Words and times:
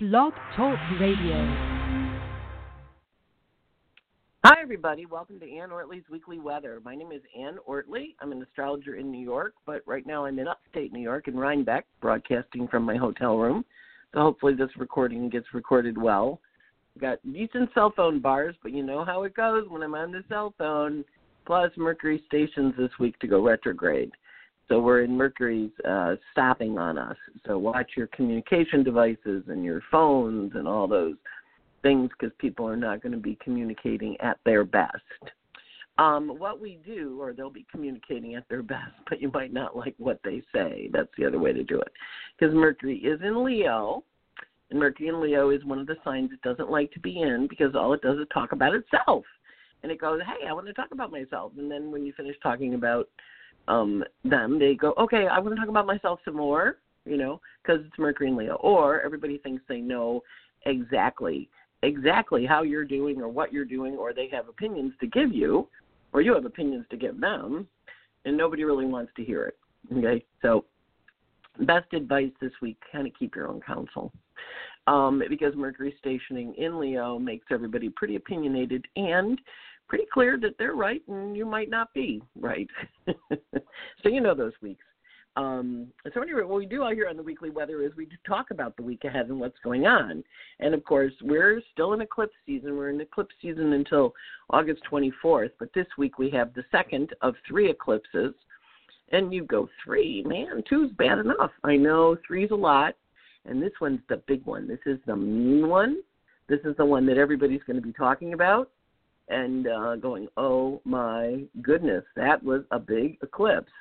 Blog 0.00 0.32
Talk 0.54 0.78
Radio. 1.00 1.34
Hi, 4.44 4.54
everybody. 4.62 5.06
Welcome 5.06 5.40
to 5.40 5.52
Anne 5.52 5.70
Ortelee's 5.70 6.08
Weekly 6.08 6.38
Weather. 6.38 6.80
My 6.84 6.94
name 6.94 7.10
is 7.10 7.20
Anne 7.36 7.56
Ortelee. 7.68 8.14
I'm 8.20 8.30
an 8.30 8.40
astrologer 8.40 8.94
in 8.94 9.10
New 9.10 9.20
York, 9.20 9.54
but 9.66 9.82
right 9.86 10.06
now 10.06 10.24
I'm 10.24 10.38
in 10.38 10.46
upstate 10.46 10.92
New 10.92 11.00
York 11.00 11.26
in 11.26 11.36
Rhinebeck, 11.36 11.84
broadcasting 12.00 12.68
from 12.68 12.84
my 12.84 12.94
hotel 12.94 13.38
room. 13.38 13.64
So 14.14 14.20
hopefully 14.20 14.54
this 14.54 14.70
recording 14.76 15.28
gets 15.30 15.52
recorded 15.52 16.00
well. 16.00 16.40
I've 16.94 17.02
got 17.02 17.32
decent 17.32 17.70
cell 17.74 17.92
phone 17.96 18.20
bars, 18.20 18.54
but 18.62 18.70
you 18.70 18.84
know 18.84 19.04
how 19.04 19.24
it 19.24 19.34
goes 19.34 19.64
when 19.68 19.82
I'm 19.82 19.96
on 19.96 20.12
the 20.12 20.22
cell 20.28 20.54
phone. 20.58 21.04
Plus, 21.44 21.72
Mercury 21.76 22.22
stations 22.28 22.72
this 22.78 22.92
week 23.00 23.18
to 23.18 23.26
go 23.26 23.42
retrograde. 23.42 24.12
So 24.68 24.80
we're 24.80 25.02
in 25.02 25.16
Mercury's 25.16 25.70
uh, 25.88 26.16
stopping 26.32 26.78
on 26.78 26.98
us. 26.98 27.16
So 27.46 27.58
watch 27.58 27.92
your 27.96 28.06
communication 28.08 28.82
devices 28.82 29.44
and 29.48 29.64
your 29.64 29.82
phones 29.90 30.52
and 30.54 30.68
all 30.68 30.86
those 30.86 31.14
things 31.82 32.10
because 32.18 32.34
people 32.38 32.66
are 32.68 32.76
not 32.76 33.02
going 33.02 33.12
to 33.12 33.18
be 33.18 33.38
communicating 33.42 34.16
at 34.20 34.38
their 34.44 34.64
best. 34.64 34.96
Um, 35.96 36.38
what 36.38 36.60
we 36.60 36.78
do, 36.86 37.20
or 37.20 37.32
they'll 37.32 37.50
be 37.50 37.66
communicating 37.72 38.34
at 38.34 38.48
their 38.48 38.62
best, 38.74 38.92
but 39.08 39.20
you 39.20 39.30
might 39.32 39.52
not 39.52 39.76
like 39.76 39.94
what 39.98 40.20
they 40.22 40.42
say. 40.54 40.90
That's 40.92 41.08
the 41.16 41.26
other 41.26 41.38
way 41.38 41.52
to 41.52 41.64
do 41.64 41.80
it. 41.80 41.92
Because 42.38 42.54
Mercury 42.54 42.98
is 42.98 43.20
in 43.22 43.44
Leo, 43.44 44.04
and 44.70 44.78
Mercury 44.78 45.08
in 45.08 45.20
Leo 45.20 45.50
is 45.50 45.64
one 45.64 45.78
of 45.78 45.86
the 45.86 45.96
signs 46.04 46.30
it 46.32 46.42
doesn't 46.42 46.70
like 46.70 46.92
to 46.92 47.00
be 47.00 47.22
in 47.22 47.46
because 47.48 47.74
all 47.74 47.94
it 47.94 48.02
does 48.02 48.18
is 48.18 48.26
talk 48.32 48.52
about 48.52 48.74
itself. 48.74 49.24
And 49.82 49.90
it 49.92 50.00
goes, 50.00 50.20
hey, 50.26 50.46
I 50.46 50.52
want 50.52 50.66
to 50.66 50.72
talk 50.72 50.90
about 50.92 51.10
myself. 51.10 51.52
And 51.56 51.70
then 51.70 51.90
when 51.90 52.04
you 52.04 52.12
finish 52.12 52.36
talking 52.42 52.74
about 52.74 53.08
um 53.68 54.02
them 54.24 54.58
they 54.58 54.74
go 54.74 54.94
okay 54.98 55.26
i 55.30 55.38
want 55.38 55.54
to 55.54 55.60
talk 55.60 55.68
about 55.68 55.86
myself 55.86 56.18
some 56.24 56.36
more 56.36 56.78
you 57.04 57.16
know 57.16 57.40
because 57.62 57.84
it's 57.84 57.98
mercury 57.98 58.28
and 58.28 58.36
leo. 58.36 58.54
Or 58.56 59.00
everybody 59.00 59.38
thinks 59.38 59.62
they 59.68 59.80
know 59.80 60.22
exactly 60.66 61.48
exactly 61.82 62.44
how 62.44 62.62
you're 62.62 62.84
doing 62.84 63.20
or 63.20 63.28
what 63.28 63.52
you're 63.52 63.64
doing 63.64 63.94
or 63.94 64.12
they 64.12 64.28
have 64.32 64.48
opinions 64.48 64.92
to 65.00 65.06
give 65.06 65.32
you 65.32 65.68
or 66.12 66.20
you 66.20 66.34
have 66.34 66.44
opinions 66.44 66.84
to 66.90 66.96
give 66.96 67.20
them 67.20 67.68
and 68.24 68.36
nobody 68.36 68.64
really 68.64 68.86
wants 68.86 69.12
to 69.16 69.24
hear 69.24 69.44
it 69.44 69.58
okay? 69.96 70.24
So 70.42 70.64
best 71.60 71.92
advice 71.92 72.32
this 72.40 72.52
week 72.60 72.78
kind 72.90 73.06
of 73.06 73.12
keep 73.18 73.36
your 73.36 73.48
own 73.48 73.60
counsel. 73.60 74.12
Um, 74.88 75.22
because 75.28 75.54
mercury 75.54 75.94
stationing 75.98 76.54
in 76.56 76.80
leo 76.80 77.18
makes 77.18 77.46
everybody 77.50 77.90
pretty 77.90 78.16
opinionated 78.16 78.86
and 78.96 79.40
pretty 79.88 80.06
clear 80.12 80.38
that 80.38 80.56
they're 80.58 80.74
right 80.74 81.02
and 81.08 81.36
you 81.36 81.46
might 81.46 81.70
not 81.70 81.92
be 81.94 82.22
right. 82.38 82.68
so 83.06 84.08
you 84.08 84.20
know 84.20 84.34
those 84.34 84.52
weeks. 84.62 84.84
Um, 85.36 85.86
so 86.12 86.20
anyway, 86.20 86.42
what 86.42 86.58
we 86.58 86.66
do 86.66 86.82
out 86.82 86.94
here 86.94 87.08
on 87.08 87.16
the 87.16 87.22
weekly 87.22 87.50
weather 87.50 87.82
is 87.82 87.92
we 87.96 88.08
talk 88.26 88.50
about 88.50 88.76
the 88.76 88.82
week 88.82 89.04
ahead 89.04 89.26
and 89.28 89.38
what's 89.38 89.58
going 89.62 89.86
on. 89.86 90.24
And 90.58 90.74
of 90.74 90.84
course, 90.84 91.12
we're 91.22 91.62
still 91.72 91.92
in 91.92 92.00
eclipse 92.00 92.34
season. 92.44 92.76
We're 92.76 92.90
in 92.90 93.00
eclipse 93.00 93.34
season 93.40 93.72
until 93.72 94.14
August 94.50 94.82
24th. 94.90 95.50
But 95.60 95.72
this 95.74 95.86
week 95.96 96.18
we 96.18 96.28
have 96.30 96.52
the 96.54 96.64
second 96.72 97.14
of 97.22 97.34
three 97.46 97.70
eclipses. 97.70 98.34
And 99.10 99.32
you 99.32 99.44
go 99.44 99.68
three, 99.82 100.22
man, 100.26 100.62
two's 100.68 100.90
bad 100.92 101.18
enough. 101.18 101.52
I 101.64 101.76
know 101.76 102.18
three's 102.26 102.50
a 102.50 102.56
lot, 102.56 102.94
and 103.46 103.62
this 103.62 103.72
one's 103.80 104.00
the 104.10 104.18
big 104.26 104.44
one. 104.44 104.68
This 104.68 104.80
is 104.84 104.98
the 105.06 105.16
mean 105.16 105.68
one. 105.68 106.02
This 106.46 106.60
is 106.64 106.76
the 106.76 106.84
one 106.84 107.06
that 107.06 107.16
everybody's 107.16 107.62
going 107.62 107.80
to 107.80 107.82
be 107.82 107.92
talking 107.92 108.34
about 108.34 108.70
and 109.28 109.66
uh, 109.66 109.96
going, 109.96 110.28
oh 110.36 110.80
my 110.84 111.42
goodness, 111.62 112.04
that 112.16 112.42
was 112.42 112.62
a 112.70 112.78
big 112.78 113.18
eclipse. 113.22 113.72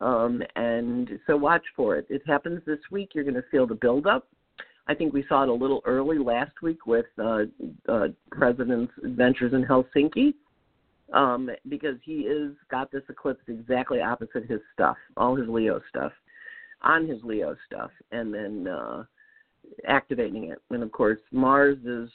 Um, 0.00 0.42
and 0.56 1.08
so 1.26 1.36
watch 1.36 1.64
for 1.76 1.96
it. 1.96 2.06
It 2.10 2.22
happens 2.26 2.60
this 2.66 2.80
week. 2.90 3.10
You're 3.14 3.24
going 3.24 3.34
to 3.34 3.44
feel 3.50 3.66
the 3.66 3.74
buildup. 3.74 4.26
I 4.86 4.94
think 4.94 5.14
we 5.14 5.24
saw 5.28 5.44
it 5.44 5.48
a 5.48 5.52
little 5.52 5.82
early 5.86 6.18
last 6.18 6.60
week 6.62 6.86
with 6.86 7.06
uh, 7.18 7.44
uh, 7.88 8.08
President's 8.30 8.92
Adventures 9.02 9.54
in 9.54 9.64
Helsinki, 9.64 10.34
um, 11.12 11.48
because 11.68 11.96
he 12.02 12.20
is 12.22 12.52
got 12.70 12.90
this 12.90 13.02
eclipse 13.08 13.42
exactly 13.48 14.00
opposite 14.02 14.44
his 14.46 14.60
stuff, 14.74 14.96
all 15.16 15.36
his 15.36 15.48
Leo 15.48 15.80
stuff, 15.88 16.12
on 16.82 17.08
his 17.08 17.22
Leo 17.22 17.56
stuff, 17.66 17.90
and 18.12 18.34
then 18.34 18.68
uh, 18.68 19.04
activating 19.86 20.50
it. 20.50 20.60
And 20.70 20.82
of 20.82 20.92
course, 20.92 21.20
Mars 21.32 21.78
is 21.86 22.10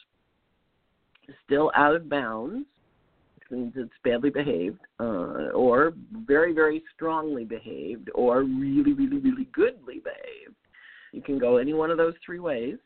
still 1.45 1.71
out 1.75 1.95
of 1.95 2.09
bounds, 2.09 2.65
which 3.35 3.51
means 3.51 3.73
it's 3.75 3.91
badly 4.03 4.29
behaved, 4.29 4.79
uh, 4.99 5.49
or 5.53 5.93
very, 6.25 6.53
very 6.53 6.83
strongly 6.95 7.45
behaved, 7.45 8.09
or 8.13 8.43
really, 8.43 8.93
really, 8.93 9.17
really 9.17 9.47
goodly 9.53 9.99
behaved. 9.99 10.55
You 11.11 11.21
can 11.21 11.39
go 11.39 11.57
any 11.57 11.73
one 11.73 11.91
of 11.91 11.97
those 11.97 12.13
three 12.25 12.39
ways. 12.39 12.77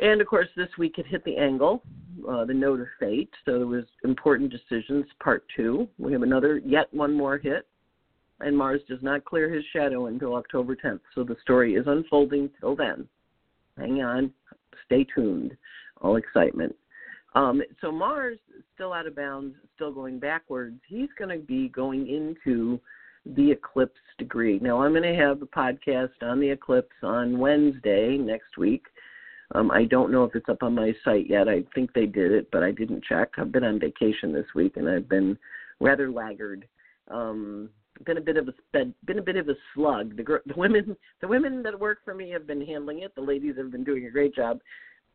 And 0.00 0.20
of 0.20 0.26
course, 0.26 0.48
this 0.56 0.68
week 0.76 0.98
it 0.98 1.06
hit 1.06 1.24
the 1.24 1.36
angle, 1.36 1.82
uh, 2.28 2.44
the 2.44 2.54
node 2.54 2.80
of 2.80 2.88
fate. 2.98 3.30
So 3.44 3.58
there 3.58 3.66
was 3.66 3.84
important 4.02 4.52
decisions, 4.52 5.06
part 5.22 5.44
two. 5.56 5.88
We 5.98 6.12
have 6.12 6.22
another, 6.22 6.58
yet 6.64 6.92
one 6.92 7.12
more 7.12 7.38
hit, 7.38 7.66
and 8.40 8.56
Mars 8.56 8.80
does 8.88 9.02
not 9.02 9.24
clear 9.24 9.48
his 9.48 9.64
shadow 9.72 10.06
until 10.06 10.34
October 10.34 10.74
10th. 10.74 11.00
So 11.14 11.22
the 11.22 11.36
story 11.42 11.74
is 11.74 11.86
unfolding 11.86 12.50
till 12.60 12.74
then. 12.74 13.08
Hang 13.78 14.02
on, 14.02 14.32
stay 14.86 15.06
tuned. 15.14 15.56
All 16.00 16.16
excitement. 16.16 16.74
Um, 17.34 17.62
so 17.80 17.90
Mars 17.90 18.38
still 18.74 18.92
out 18.92 19.06
of 19.06 19.16
bounds, 19.16 19.56
still 19.74 19.92
going 19.92 20.18
backwards. 20.18 20.80
He's 20.86 21.08
going 21.18 21.36
to 21.36 21.44
be 21.44 21.68
going 21.68 22.08
into 22.08 22.80
the 23.26 23.50
eclipse 23.50 24.00
degree. 24.18 24.58
Now 24.60 24.82
I'm 24.82 24.92
going 24.92 25.02
to 25.02 25.20
have 25.20 25.42
a 25.42 25.46
podcast 25.46 26.22
on 26.22 26.40
the 26.40 26.50
eclipse 26.50 26.94
on 27.02 27.38
Wednesday 27.38 28.16
next 28.18 28.56
week. 28.58 28.84
Um, 29.54 29.70
I 29.70 29.84
don't 29.84 30.10
know 30.10 30.24
if 30.24 30.34
it's 30.34 30.48
up 30.48 30.62
on 30.62 30.74
my 30.74 30.94
site 31.04 31.28
yet. 31.28 31.48
I 31.48 31.64
think 31.74 31.92
they 31.92 32.06
did 32.06 32.32
it, 32.32 32.48
but 32.50 32.62
I 32.62 32.70
didn't 32.70 33.04
check. 33.04 33.30
I've 33.36 33.52
been 33.52 33.64
on 33.64 33.78
vacation 33.78 34.32
this 34.32 34.46
week, 34.54 34.76
and 34.76 34.88
I've 34.88 35.08
been 35.08 35.38
rather 35.80 36.10
laggard. 36.10 36.66
Um, 37.08 37.70
been 38.04 38.16
a 38.18 38.22
bit 38.22 38.36
of 38.36 38.48
a 38.48 38.52
been, 38.72 38.94
been 39.04 39.18
a 39.18 39.22
bit 39.22 39.36
of 39.36 39.48
a 39.48 39.54
slug. 39.74 40.16
The, 40.16 40.40
the 40.46 40.54
women 40.56 40.96
the 41.20 41.28
women 41.28 41.62
that 41.62 41.78
work 41.78 41.98
for 42.04 42.14
me 42.14 42.30
have 42.30 42.46
been 42.46 42.64
handling 42.64 43.00
it. 43.00 43.14
The 43.14 43.20
ladies 43.20 43.56
have 43.56 43.70
been 43.70 43.84
doing 43.84 44.06
a 44.06 44.10
great 44.10 44.34
job. 44.34 44.60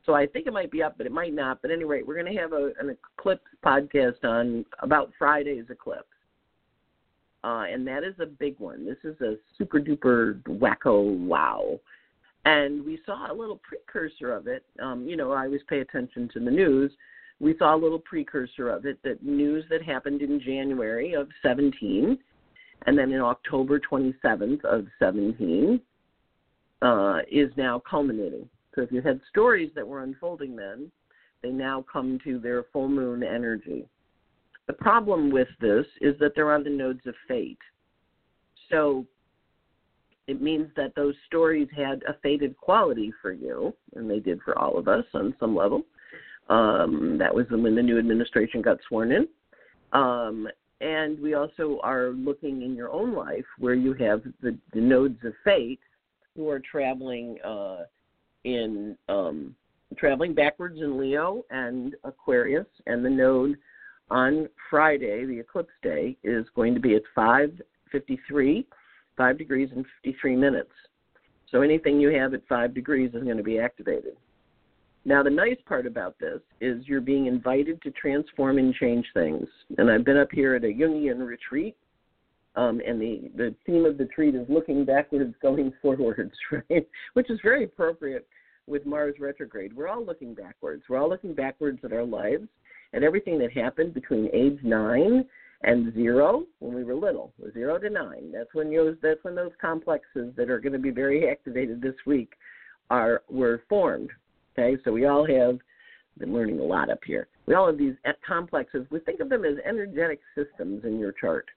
So 0.06 0.14
I 0.14 0.26
think 0.26 0.48
it 0.48 0.54
might 0.54 0.72
be 0.72 0.82
up, 0.82 0.98
but 0.98 1.06
it 1.06 1.12
might 1.12 1.34
not. 1.34 1.62
But 1.62 1.72
anyway, 1.72 2.02
we're 2.06 2.22
going 2.22 2.34
to 2.34 2.42
have 2.42 2.54
a, 2.54 2.72
an 2.80 2.96
eclipse 3.18 3.44
podcast 3.64 4.24
on 4.24 4.66
about 4.82 5.12
Friday's 5.18 5.66
eclipse. 5.70 6.08
Uh, 7.44 7.66
and 7.72 7.88
that 7.88 8.04
is 8.04 8.16
a 8.20 8.26
big 8.26 8.58
one. 8.60 8.86
This 8.86 8.98
is 9.04 9.20
a 9.22 9.36
super 9.58 9.80
duper 9.80 10.42
wacko 10.44 11.18
wow. 11.26 11.80
And 12.46 12.86
we 12.86 13.00
saw 13.06 13.32
a 13.32 13.34
little 13.34 13.62
precursor 13.64 14.34
of 14.34 14.48
it. 14.48 14.66
Um, 14.82 15.06
you 15.08 15.16
know, 15.16 15.32
I 15.32 15.46
always 15.46 15.62
pay 15.70 15.80
attention 15.80 16.30
to 16.34 16.40
the 16.40 16.52
news. 16.52 16.92
We 17.40 17.58
saw 17.58 17.76
a 17.76 17.78
little 17.78 18.00
precursor 18.00 18.70
of 18.70 18.86
it, 18.86 19.02
that 19.04 19.24
news 19.24 19.64
that 19.70 19.82
happened 19.82 20.22
in 20.22 20.42
January 20.42 21.14
of 21.14 21.30
17, 21.42 22.18
and 22.86 22.98
then 22.98 23.12
in 23.12 23.22
October 23.22 23.80
27th 23.80 24.64
of 24.66 24.88
17 25.00 25.80
uh, 26.82 27.20
is 27.32 27.52
now 27.56 27.82
culminating. 27.90 28.50
So 28.80 28.84
if 28.84 28.94
you 28.94 29.02
had 29.02 29.20
stories 29.28 29.72
that 29.76 29.86
were 29.86 30.04
unfolding 30.04 30.56
then, 30.56 30.90
they 31.44 31.50
now 31.50 31.84
come 31.92 32.18
to 32.24 32.40
their 32.40 32.64
full 32.72 32.88
moon 32.88 33.24
energy. 33.24 33.86
The 34.68 34.74
problem 34.74 35.32
with 35.32 35.50
this 35.60 35.86
is 36.00 36.18
that 36.20 36.32
they're 36.34 36.54
on 36.54 36.64
the 36.64 36.70
nodes 36.70 37.06
of 37.06 37.14
fate. 37.28 37.58
So 38.70 39.06
it 40.28 40.42
means 40.42 40.70
that 40.78 40.96
those 40.96 41.16
stories 41.28 41.68
had 41.76 42.04
a 42.08 42.16
fated 42.24 42.56
quality 42.56 43.12
for 43.22 43.34
you, 43.34 43.76
and 43.96 44.10
they 44.10 44.22
did 44.22 44.40
for 44.46 44.58
all 44.58 44.78
of 44.78 44.88
us 44.88 45.04
on 45.14 45.36
some 45.42 45.54
level. 45.54 45.84
Um, 46.48 47.18
that 47.20 47.36
was 47.36 47.46
when 47.50 47.76
the 47.76 47.84
new 47.84 48.00
administration 48.00 48.62
got 48.62 48.78
sworn 48.88 49.12
in. 49.12 49.28
Um, 49.92 50.48
and 50.80 51.20
we 51.20 51.34
also 51.34 51.82
are 51.84 52.12
looking 52.12 52.62
in 52.62 52.76
your 52.76 52.92
own 52.92 53.14
life 53.14 53.46
where 53.58 53.74
you 53.74 53.94
have 53.96 54.24
the, 54.42 54.58
the 54.72 54.80
nodes 54.80 55.20
of 55.26 55.34
fate 55.44 55.82
who 56.38 56.48
are 56.50 56.62
traveling 56.62 57.38
uh, 57.44 57.80
in 58.44 58.98
um, 59.08 59.56
traveling 59.98 60.34
backwards 60.34 60.80
in 60.80 61.00
Leo 61.00 61.44
and 61.50 61.96
Aquarius, 62.04 62.68
and 62.86 63.04
the 63.04 63.10
node 63.10 63.58
on 64.12 64.50
Friday, 64.70 65.26
the 65.26 65.40
eclipse 65.40 65.74
day, 65.84 66.18
is 66.24 66.46
going 66.56 66.74
to 66.74 66.80
be 66.80 66.96
at 66.96 67.04
5:53, 67.16 68.66
5 69.18 69.38
degrees 69.38 69.70
and 69.76 69.86
53 70.04 70.36
minutes. 70.36 70.72
So 71.52 71.62
anything 71.62 72.00
you 72.00 72.10
have 72.10 72.34
at 72.34 72.48
5 72.48 72.74
degrees 72.74 73.14
is 73.14 73.24
going 73.24 73.38
to 73.38 73.44
be 73.44 73.60
activated. 73.60 74.16
Now, 75.06 75.24
the 75.24 75.30
nice 75.30 75.58
part 75.66 75.88
about 75.88 76.20
this 76.20 76.42
is 76.62 76.88
you're 76.88 77.02
being 77.02 77.26
invited 77.26 77.82
to 77.82 77.92
transform 77.92 78.58
and 78.58 78.74
change 78.76 79.06
things. 79.14 79.48
And 79.78 79.90
I've 79.90 80.04
been 80.04 80.18
up 80.18 80.32
here 80.32 80.56
at 80.56 80.64
a 80.64 80.68
Jungian 80.68 81.26
retreat, 81.26 81.76
um, 82.60 82.82
and 82.86 83.00
the, 83.00 83.32
the 83.38 83.56
theme 83.66 83.86
of 83.86 83.98
the 83.98 84.06
treat 84.06 84.36
is 84.36 84.46
looking 84.50 84.84
backwards, 84.84 85.34
going 85.42 85.72
forwards, 85.82 86.34
right? 86.52 86.88
Which 87.14 87.30
is 87.30 87.40
very 87.42 87.64
appropriate 87.64 88.28
with 88.68 88.86
Mars 88.86 89.16
retrograde. 89.20 89.76
We're 89.76 89.88
all 89.88 90.06
looking 90.06 90.34
backwards. 90.34 90.84
We're 90.90 90.98
all 90.98 91.10
looking 91.10 91.34
backwards 91.34 91.80
at 91.84 91.94
our 91.94 92.04
lives 92.04 92.48
and 92.94 93.04
everything 93.04 93.40
that 93.40 93.54
happened 93.54 93.94
between 93.94 94.30
age 94.34 94.60
nine 94.62 95.26
and 95.64 95.94
zero 95.94 96.44
when 96.60 96.74
we 96.76 96.84
were 96.84 96.96
little, 96.96 97.34
zero 97.54 97.80
to 97.80 97.90
nine. 97.90 98.32
That's 98.32 98.54
when 98.54 98.74
those 98.74 98.96
that's 99.02 99.24
when 99.24 99.36
those 99.36 99.52
complexes 99.60 100.34
that 100.36 100.50
are 100.50 100.60
going 100.60 100.74
to 100.74 100.80
be 100.80 100.92
very 100.92 101.30
activated 101.30 101.82
this 101.82 101.96
week 102.06 102.34
are 102.90 103.24
were 103.30 103.64
formed. 103.68 104.10
Okay, 104.58 104.82
so 104.84 104.92
we 104.92 105.06
all 105.06 105.26
have 105.26 105.60
been 106.18 106.34
learning 106.34 106.60
a 106.60 106.64
lot 106.64 106.90
up 106.90 107.00
here. 107.06 107.28
We 107.46 107.56
all 107.56 107.68
have 107.68 107.78
these 107.78 107.96
complexes. 108.26 108.86
We 108.90 109.00
think 109.00 109.20
of 109.20 109.30
them 109.30 109.44
as 109.44 109.56
energetic 109.66 110.22
systems 110.36 110.86
in 110.86 111.00
your 111.00 111.12
chart. 111.12 111.50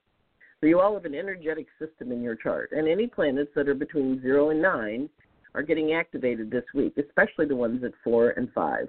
So 0.63 0.69
you 0.69 0.79
all 0.79 0.95
have 0.95 1.07
an 1.07 1.15
energetic 1.17 1.67
system 1.81 2.13
in 2.13 2.23
your 2.23 2.37
chart, 2.37 2.71
and 2.71 2.87
any 2.87 3.09
planets 3.09 3.51
that 3.57 3.69
are 3.69 3.75
between 3.75 4.23
zero 4.23 4.51
and 4.51 4.63
nine 4.63 5.11
are 5.57 5.63
getting 5.63 5.93
activated 5.93 6.53
this 6.53 6.63
week, 6.73 6.97
especially 6.99 7.47
the 7.47 7.57
ones 7.57 7.83
at 7.83 7.91
four 8.05 8.31
and 8.31 8.49
five. 8.53 8.89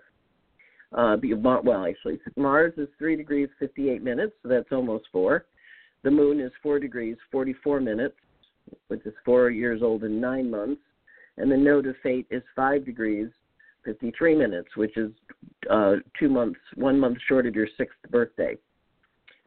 Uh, 0.95 1.17
well, 1.41 1.87
actually, 1.87 2.19
Mars 2.35 2.73
is 2.77 2.87
three 2.99 3.15
degrees 3.15 3.49
fifty-eight 3.57 4.03
minutes, 4.03 4.33
so 4.43 4.49
that's 4.49 4.71
almost 4.71 5.05
four. 5.11 5.47
The 6.03 6.11
Moon 6.11 6.39
is 6.39 6.51
four 6.61 6.77
degrees 6.77 7.17
forty-four 7.31 7.81
minutes, 7.81 8.17
which 8.89 9.03
is 9.07 9.13
four 9.25 9.49
years 9.49 9.81
old 9.81 10.03
and 10.03 10.21
nine 10.21 10.51
months, 10.51 10.83
and 11.37 11.51
the 11.51 11.57
Node 11.57 11.87
of 11.87 11.95
Fate 12.03 12.27
is 12.29 12.43
five 12.55 12.85
degrees 12.85 13.29
53 13.83 14.35
minutes, 14.35 14.69
which 14.75 14.95
is 14.95 15.11
uh, 15.71 15.95
two 16.19 16.29
months, 16.29 16.59
one 16.75 16.99
month 16.99 17.17
short 17.27 17.47
of 17.47 17.55
your 17.55 17.67
sixth 17.77 17.97
birthday. 18.11 18.55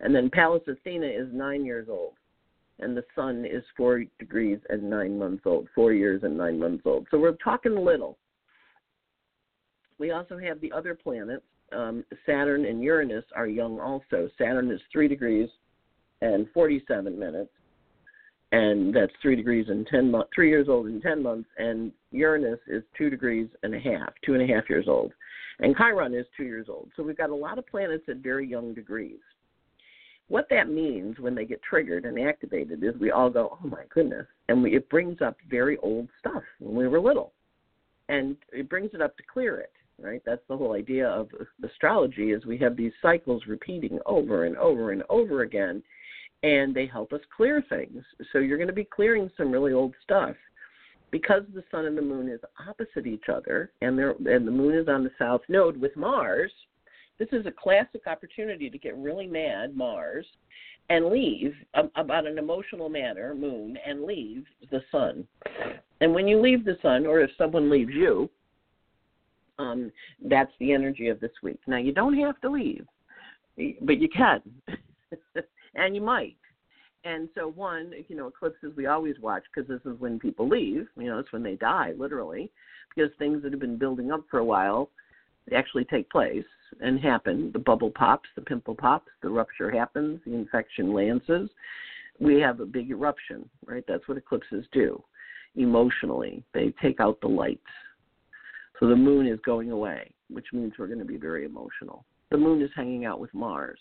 And 0.01 0.15
then 0.15 0.31
Pallas 0.31 0.63
Athena 0.69 1.07
is 1.07 1.29
nine 1.33 1.65
years 1.65 1.89
old, 1.91 2.15
and 2.81 2.97
the 2.97 3.05
Sun 3.15 3.47
is 3.47 3.63
four 3.77 4.05
degrees 4.19 4.59
and 4.69 4.91
nine 4.91 5.19
months 5.19 5.43
old, 5.47 5.69
four 5.75 5.93
years 5.93 6.23
and 6.23 6.37
nine 6.37 6.59
months 6.59 6.83
old. 6.85 7.07
So 7.11 7.19
we're 7.19 7.37
talking 7.43 7.75
little. 7.75 8.19
We 9.99 10.11
also 10.11 10.37
have 10.39 10.61
the 10.61 10.73
other 10.73 10.95
planets. 10.95 11.45
Um, 11.73 12.05
Saturn 12.27 12.67
and 12.67 12.83
Uranus 12.83 13.25
are 13.35 13.47
young 13.47 13.81
also. 13.81 14.29
Saturn 14.39 14.71
is 14.71 14.81
three 14.93 15.09
degrees 15.09 15.49
and 16.21 16.47
47 16.53 17.19
minutes, 17.19 17.51
and 18.53 18.95
that's 18.95 19.13
three 19.21 19.37
degrees 19.37 19.67
and 19.69 19.87
ten 19.87 20.11
months, 20.11 20.31
three 20.35 20.49
years 20.49 20.69
old 20.69 20.87
and 20.87 21.03
ten 21.03 21.23
months, 21.23 21.49
and 21.59 21.91
Uranus 22.13 22.61
is 22.69 22.83
two 22.97 23.11
degrees 23.11 23.49
and 23.63 23.75
a 23.75 23.81
half, 23.81 24.13
two 24.25 24.35
and 24.35 24.43
a 24.43 24.55
half 24.55 24.69
years 24.69 24.87
old, 24.89 25.13
and 25.59 25.75
Chiron 25.77 26.15
is 26.15 26.27
two 26.37 26.45
years 26.45 26.67
old. 26.69 26.91
So 26.97 27.03
we've 27.03 27.17
got 27.17 27.31
a 27.31 27.35
lot 27.35 27.59
of 27.59 27.67
planets 27.67 28.05
at 28.09 28.19
very 28.19 28.47
young 28.47 28.75
degrees. 28.75 29.19
What 30.29 30.49
that 30.51 30.69
means 30.69 31.19
when 31.19 31.35
they 31.35 31.45
get 31.45 31.63
triggered 31.63 32.05
and 32.05 32.19
activated 32.19 32.83
is 32.83 32.95
we 33.01 33.13
all 33.13 33.31
go, 33.31 33.59
oh 33.63 33.69
my 33.69 33.85
goodness, 33.91 34.27
and 34.49 34.63
we, 34.63 34.75
it 34.75 34.89
brings 34.89 35.21
up 35.21 35.37
very 35.49 35.77
old 35.79 36.09
stuff 36.19 36.43
when 36.59 36.75
we 36.75 36.89
were 36.89 37.01
little, 37.01 37.33
and 38.09 38.37
it 38.53 38.69
brings 38.69 38.91
it 38.93 39.01
up 39.01 39.17
to 39.17 39.23
clear 39.33 39.59
it. 39.59 39.73
Right, 39.99 40.21
that's 40.27 40.43
the 40.47 40.57
whole 40.59 40.75
idea 40.75 41.09
of 41.09 41.31
astrology 41.65 42.33
is 42.33 42.45
we 42.45 42.59
have 42.59 42.77
these 42.77 42.93
cycles 43.01 43.45
repeating 43.47 43.99
over 44.05 44.45
and 44.45 44.55
over 44.59 44.93
and 44.93 45.03
over 45.09 45.41
again, 45.41 45.83
and 46.43 46.75
they 46.75 46.85
help 46.85 47.15
us 47.15 47.23
clear 47.35 47.65
things. 47.67 48.05
So 48.31 48.41
you're 48.41 48.59
going 48.59 48.69
to 48.69 48.75
be 48.75 48.85
clearing 48.85 49.31
some 49.39 49.51
really 49.51 49.73
old 49.73 49.95
stuff. 50.05 50.37
Because 51.11 51.45
the 51.55 51.65
sun 51.71 51.87
and 51.87 51.97
the 51.97 52.03
moon 52.03 52.29
is 52.29 52.41
opposite 52.69 53.07
each 53.07 53.31
other, 53.33 53.71
and 53.81 53.99
they're, 53.99 54.11
and 54.11 54.47
the 54.47 54.51
moon 54.51 54.75
is 54.75 54.87
on 54.87 55.03
the 55.03 55.13
south 55.19 55.41
node 55.49 55.81
with 55.81 55.97
Mars, 55.97 56.53
this 57.19 57.29
is 57.33 57.47
a 57.47 57.51
classic 57.51 58.03
opportunity 58.07 58.69
to 58.69 58.79
get 58.79 58.97
really 58.97 59.27
mad, 59.27 59.77
Mars, 59.77 60.27
and 60.89 61.07
leave 61.07 61.55
um, 61.75 61.91
about 61.97 62.27
an 62.27 62.39
emotional 62.39 62.89
matter, 62.89 63.35
moon, 63.35 63.79
and 63.87 64.05
leave 64.05 64.45
the 64.71 64.83
sun. 64.93 65.27
And 66.01 66.15
when 66.15 66.29
you 66.29 66.41
leave 66.41 66.65
the 66.65 66.79
sun, 66.83 67.07
or 67.07 67.21
if 67.21 67.31
someone 67.39 67.71
leaves 67.71 67.93
you, 67.95 68.29
um, 69.59 69.91
that's 70.25 70.53
the 70.61 70.73
energy 70.73 71.09
of 71.09 71.19
this 71.21 71.33
week. 71.43 71.59
Now 71.67 71.79
you 71.79 71.93
don't 71.93 72.17
have 72.19 72.41
to 72.43 72.51
leave, 72.51 72.87
but 73.83 73.99
you 73.99 74.09
can. 74.09 74.43
and 75.75 75.95
you 75.95 76.03
might. 76.03 76.37
And 77.05 77.29
so, 77.35 77.49
one, 77.49 77.93
you 78.09 78.17
know, 78.17 78.27
eclipses 78.27 78.73
we 78.77 78.87
always 78.87 79.15
watch 79.21 79.45
because 79.55 79.69
this 79.69 79.81
is 79.91 79.99
when 80.01 80.19
people 80.19 80.49
leave. 80.49 80.89
You 80.97 81.07
know, 81.07 81.19
it's 81.21 81.33
when 81.33 81.43
they 81.43 81.55
die, 81.55 81.93
literally, 81.97 82.51
because 82.95 83.11
things 83.19 83.43
that 83.43 83.53
have 83.53 83.61
been 83.61 83.79
building 83.79 84.11
up 84.11 84.25
for 84.31 84.39
a 84.39 84.45
while 84.45 84.91
actually 85.55 85.85
take 85.85 86.11
place 86.11 86.45
and 86.81 87.01
happen. 87.01 87.51
The 87.53 87.59
bubble 87.59 87.91
pops, 87.91 88.29
the 88.35 88.43
pimple 88.43 88.75
pops, 88.75 89.11
the 89.23 89.29
rupture 89.29 89.71
happens, 89.71 90.21
the 90.25 90.35
infection 90.35 90.93
lances. 90.93 91.51
We 92.19 92.41
have 92.41 92.61
a 92.61 92.67
big 92.67 92.91
eruption, 92.91 93.49
right? 93.67 93.85
That's 93.87 94.07
what 94.09 94.19
eclipses 94.19 94.67
do 94.73 95.03
emotionally. 95.55 96.45
They 96.53 96.75
take 96.83 97.01
out 97.01 97.21
the 97.21 97.29
lights. 97.29 97.61
So 98.79 98.89
the 98.89 98.97
moon 98.97 99.27
is 99.27 99.39
going 99.45 99.71
away, 99.71 100.13
which 100.29 100.47
means 100.53 100.75
we're 100.79 100.87
going 100.87 100.99
to 100.99 101.05
be 101.05 101.17
very 101.17 101.45
emotional. 101.45 102.05
The 102.31 102.37
moon 102.37 102.61
is 102.61 102.71
hanging 102.75 103.05
out 103.05 103.21
with 103.21 103.33
Mars 103.33 103.79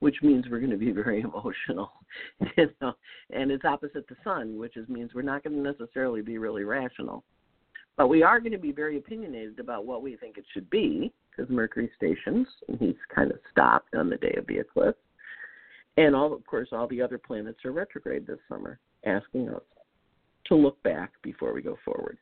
which 0.00 0.16
means 0.22 0.46
we're 0.50 0.58
going 0.58 0.70
to 0.70 0.76
be 0.76 0.90
very 0.90 1.20
emotional, 1.20 1.92
you 2.56 2.68
know. 2.82 2.94
And 3.30 3.50
it's 3.50 3.64
opposite 3.64 4.08
the 4.08 4.16
sun, 4.24 4.58
which 4.58 4.76
is, 4.76 4.88
means 4.88 5.12
we're 5.14 5.22
not 5.22 5.44
going 5.44 5.62
to 5.62 5.70
necessarily 5.70 6.22
be 6.22 6.38
really 6.38 6.64
rational, 6.64 7.22
but 7.96 8.08
we 8.08 8.22
are 8.22 8.40
going 8.40 8.52
to 8.52 8.58
be 8.58 8.72
very 8.72 8.96
opinionated 8.96 9.58
about 9.58 9.86
what 9.86 10.02
we 10.02 10.16
think 10.16 10.38
it 10.38 10.44
should 10.52 10.68
be 10.70 11.12
because 11.30 11.50
Mercury 11.50 11.90
stations, 11.96 12.46
and 12.68 12.78
he's 12.78 12.96
kind 13.14 13.30
of 13.30 13.38
stopped 13.50 13.94
on 13.94 14.10
the 14.10 14.16
day 14.16 14.34
of 14.36 14.46
the 14.46 14.58
eclipse, 14.58 14.98
and 15.96 16.14
all, 16.14 16.32
of 16.32 16.44
course, 16.46 16.68
all 16.72 16.86
the 16.88 17.02
other 17.02 17.18
planets 17.18 17.64
are 17.64 17.72
retrograde 17.72 18.26
this 18.26 18.38
summer, 18.48 18.78
asking 19.04 19.48
us 19.48 19.62
to 20.46 20.54
look 20.54 20.82
back 20.82 21.12
before 21.22 21.52
we 21.52 21.62
go 21.62 21.76
forward. 21.84 22.18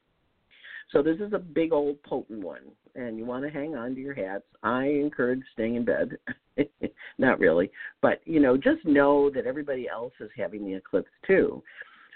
So 0.93 1.03
this 1.03 1.19
is 1.21 1.33
a 1.35 1.39
big 1.39 1.73
old 1.73 2.03
potent 2.03 2.43
one, 2.43 2.63
and 2.95 3.19
you 3.19 3.27
want 3.27 3.45
to 3.45 3.51
hang 3.51 3.75
on 3.75 3.95
to 3.95 4.01
your 4.01 4.15
hats. 4.15 4.45
I 4.63 4.85
encourage 4.85 5.43
staying 5.53 5.77
in 5.77 5.85
bed. 5.85 6.17
Not 7.19 7.39
really, 7.39 7.71
but 8.01 8.21
you 8.25 8.41
know, 8.41 8.57
just 8.57 8.85
know 8.85 9.31
that 9.31 9.47
everybody 9.47 9.89
else 9.89 10.15
is 10.19 10.31
having 10.37 10.65
the 10.65 10.75
eclipse 10.75 11.11
too. 11.27 11.63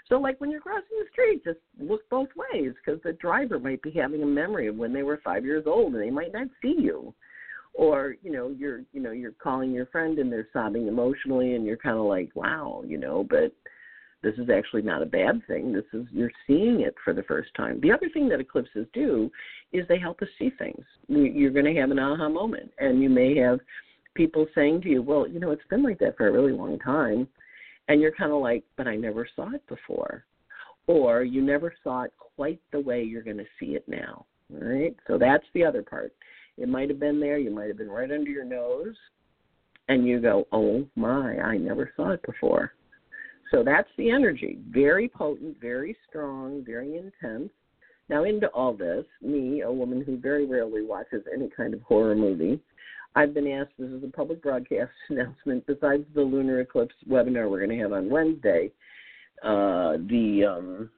So, 0.09 0.19
like 0.19 0.39
when 0.41 0.51
you're 0.51 0.61
crossing 0.61 0.99
the 0.99 1.05
street, 1.11 1.43
just 1.43 1.59
look 1.79 2.07
both 2.09 2.29
ways 2.35 2.73
because 2.83 3.01
the 3.03 3.13
driver 3.13 3.59
might 3.59 3.81
be 3.81 3.91
having 3.91 4.21
a 4.23 4.27
memory 4.27 4.67
of 4.67 4.75
when 4.75 4.93
they 4.93 5.03
were 5.03 5.21
five 5.23 5.45
years 5.45 5.63
old 5.65 5.93
and 5.93 6.01
they 6.01 6.11
might 6.11 6.33
not 6.33 6.47
see 6.61 6.75
you. 6.77 7.13
Or 7.73 8.15
you 8.21 8.31
know 8.31 8.49
you're 8.49 8.81
you 8.91 9.01
know 9.01 9.11
you're 9.11 9.31
calling 9.31 9.71
your 9.71 9.87
friend 9.87 10.19
and 10.19 10.31
they're 10.31 10.47
sobbing 10.53 10.87
emotionally 10.87 11.55
and 11.55 11.65
you're 11.65 11.77
kind 11.77 11.97
of 11.97 12.05
like 12.05 12.29
wow 12.35 12.83
you 12.85 12.99
know 12.99 13.25
but 13.27 13.51
this 14.23 14.35
is 14.37 14.49
actually 14.49 14.81
not 14.81 15.01
a 15.01 15.05
bad 15.05 15.45
thing. 15.47 15.73
This 15.73 15.83
is 15.91 16.07
you're 16.11 16.31
seeing 16.47 16.79
it 16.81 16.95
for 17.03 17.13
the 17.13 17.23
first 17.23 17.53
time. 17.55 17.79
The 17.81 17.91
other 17.91 18.09
thing 18.13 18.29
that 18.29 18.39
eclipses 18.39 18.87
do 18.93 19.29
is 19.73 19.85
they 19.87 19.99
help 19.99 20.21
us 20.21 20.29
see 20.39 20.49
things. 20.57 20.83
You're 21.09 21.51
going 21.51 21.65
to 21.65 21.79
have 21.79 21.91
an 21.91 21.99
aha 21.99 22.29
moment, 22.29 22.71
and 22.79 23.03
you 23.03 23.09
may 23.09 23.35
have 23.37 23.59
people 24.15 24.47
saying 24.55 24.81
to 24.83 24.89
you, 24.89 25.01
"Well, 25.01 25.27
you 25.27 25.39
know, 25.39 25.51
it's 25.51 25.67
been 25.69 25.83
like 25.83 25.99
that 25.99 26.15
for 26.15 26.27
a 26.27 26.31
really 26.31 26.53
long 26.53 26.79
time," 26.79 27.27
and 27.87 28.01
you're 28.01 28.11
kind 28.11 28.31
of 28.31 28.41
like, 28.41 28.63
"But 28.75 28.87
I 28.87 28.95
never 28.95 29.27
saw 29.35 29.51
it 29.53 29.65
before," 29.67 30.25
or 30.87 31.23
you 31.23 31.41
never 31.41 31.73
saw 31.83 32.03
it 32.03 32.13
quite 32.17 32.59
the 32.71 32.79
way 32.79 33.03
you're 33.03 33.23
going 33.23 33.37
to 33.37 33.47
see 33.59 33.75
it 33.75 33.87
now. 33.87 34.25
Right? 34.49 34.95
So 35.07 35.17
that's 35.17 35.45
the 35.53 35.63
other 35.65 35.83
part. 35.83 36.13
It 36.57 36.69
might 36.69 36.89
have 36.89 36.99
been 36.99 37.19
there. 37.19 37.37
You 37.37 37.49
might 37.49 37.67
have 37.67 37.77
been 37.77 37.89
right 37.89 38.11
under 38.11 38.29
your 38.29 38.45
nose, 38.45 38.95
and 39.89 40.07
you 40.07 40.19
go, 40.19 40.47
"Oh 40.51 40.87
my, 40.95 41.39
I 41.39 41.57
never 41.57 41.91
saw 41.95 42.11
it 42.11 42.21
before." 42.23 42.73
So 43.51 43.63
that's 43.63 43.89
the 43.97 44.09
energy. 44.09 44.59
Very 44.69 45.07
potent, 45.07 45.59
very 45.59 45.95
strong, 46.07 46.63
very 46.63 46.97
intense. 46.97 47.51
Now, 48.09 48.23
into 48.23 48.47
all 48.47 48.73
this, 48.73 49.05
me, 49.21 49.61
a 49.61 49.71
woman 49.71 50.03
who 50.03 50.17
very 50.17 50.45
rarely 50.45 50.83
watches 50.83 51.23
any 51.33 51.49
kind 51.49 51.73
of 51.73 51.81
horror 51.83 52.15
movie, 52.15 52.59
I've 53.15 53.33
been 53.33 53.47
asked 53.47 53.71
this 53.77 53.89
is 53.89 54.03
a 54.03 54.07
public 54.07 54.41
broadcast 54.41 54.91
announcement. 55.09 55.65
Besides 55.67 56.03
the 56.15 56.21
lunar 56.21 56.61
eclipse 56.61 56.95
webinar 57.09 57.49
we're 57.49 57.65
going 57.65 57.77
to 57.77 57.83
have 57.83 57.93
on 57.93 58.09
Wednesday, 58.09 58.71
uh, 59.43 59.97
the 60.07 60.45
um, 60.45 60.89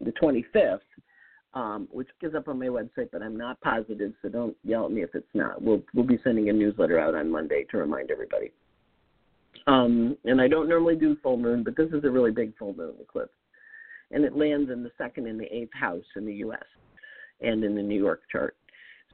the 0.00 0.12
25th, 0.12 0.80
um, 1.54 1.88
which 1.90 2.08
is 2.22 2.34
up 2.34 2.48
on 2.48 2.58
my 2.58 2.66
website, 2.66 3.08
but 3.10 3.22
I'm 3.22 3.36
not 3.36 3.60
positive, 3.62 4.12
so 4.20 4.28
don't 4.28 4.56
yell 4.62 4.84
at 4.84 4.92
me 4.92 5.02
if 5.02 5.14
it's 5.14 5.26
not. 5.34 5.60
We'll 5.60 5.82
we'll 5.94 6.04
be 6.04 6.18
sending 6.22 6.50
a 6.50 6.52
newsletter 6.52 6.98
out 6.98 7.14
on 7.14 7.30
Monday 7.30 7.64
to 7.70 7.78
remind 7.78 8.10
everybody. 8.10 8.52
Um, 9.66 10.16
and 10.24 10.40
I 10.40 10.48
don't 10.48 10.68
normally 10.68 10.96
do 10.96 11.16
full 11.22 11.36
moon, 11.36 11.64
but 11.64 11.76
this 11.76 11.88
is 11.92 12.04
a 12.04 12.10
really 12.10 12.30
big 12.30 12.56
full 12.56 12.74
moon 12.74 12.94
eclipse. 13.00 13.32
And 14.12 14.24
it 14.24 14.36
lands 14.36 14.70
in 14.70 14.84
the 14.84 14.92
second 14.96 15.26
and 15.26 15.40
the 15.40 15.52
eighth 15.52 15.72
house 15.72 16.04
in 16.14 16.26
the 16.26 16.34
U.S. 16.34 16.62
and 17.40 17.64
in 17.64 17.74
the 17.74 17.82
New 17.82 17.98
York 17.98 18.22
chart. 18.30 18.56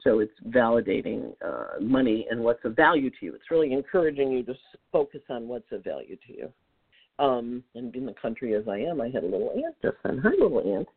So 0.03 0.19
it's 0.19 0.33
validating 0.47 1.33
uh, 1.45 1.79
money 1.79 2.27
and 2.29 2.41
what's 2.41 2.63
of 2.65 2.75
value 2.75 3.09
to 3.09 3.15
you. 3.21 3.35
It's 3.35 3.51
really 3.51 3.73
encouraging 3.73 4.31
you 4.31 4.43
to 4.43 4.55
focus 4.91 5.21
on 5.29 5.47
what's 5.47 5.71
of 5.71 5.83
value 5.83 6.17
to 6.27 6.33
you. 6.33 6.53
Um, 7.19 7.63
and 7.75 7.95
in 7.95 8.05
the 8.05 8.13
country 8.13 8.55
as 8.55 8.67
I 8.67 8.77
am, 8.79 8.99
I 8.99 9.05
had 9.05 9.23
a 9.23 9.27
little 9.27 9.51
ant 9.55 9.75
just 9.81 9.97
then. 10.03 10.17
Hi, 10.17 10.31
little 10.31 10.77
ant. 10.77 10.87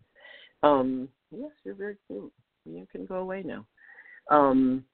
Um, 0.62 1.08
yes, 1.30 1.50
you're 1.64 1.74
very 1.74 1.96
cute. 2.06 2.32
You 2.64 2.86
can 2.90 3.06
go 3.06 3.16
away 3.16 3.42
now. 3.44 3.64
Um, 4.30 4.84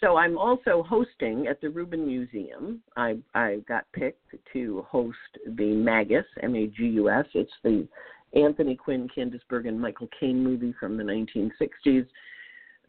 so 0.00 0.16
I'm 0.16 0.36
also 0.36 0.84
hosting 0.86 1.46
at 1.46 1.60
the 1.60 1.70
Rubin 1.70 2.06
Museum. 2.06 2.82
I 2.96 3.16
I 3.34 3.58
got 3.66 3.84
picked 3.92 4.34
to 4.52 4.84
host 4.88 5.16
the 5.56 5.74
Magus 5.74 6.26
M 6.42 6.54
A 6.54 6.66
G 6.66 6.84
U 6.84 7.10
S. 7.10 7.24
It's 7.34 7.52
the 7.64 7.88
Anthony 8.34 8.76
Quinn, 8.76 9.08
Candice 9.16 9.40
Bergen, 9.48 9.78
Michael 9.78 10.08
Caine 10.18 10.42
movie 10.42 10.74
from 10.78 10.96
the 10.96 11.02
1960s, 11.02 12.06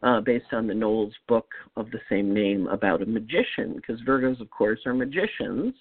uh, 0.02 0.20
based 0.20 0.52
on 0.52 0.66
the 0.66 0.74
Fowles 0.74 1.12
book 1.26 1.48
of 1.76 1.90
the 1.90 2.00
same 2.08 2.32
name 2.32 2.66
about 2.68 3.02
a 3.02 3.06
magician. 3.06 3.74
Because 3.76 4.00
Virgos, 4.02 4.40
of 4.40 4.50
course, 4.50 4.80
are 4.86 4.94
magicians. 4.94 5.74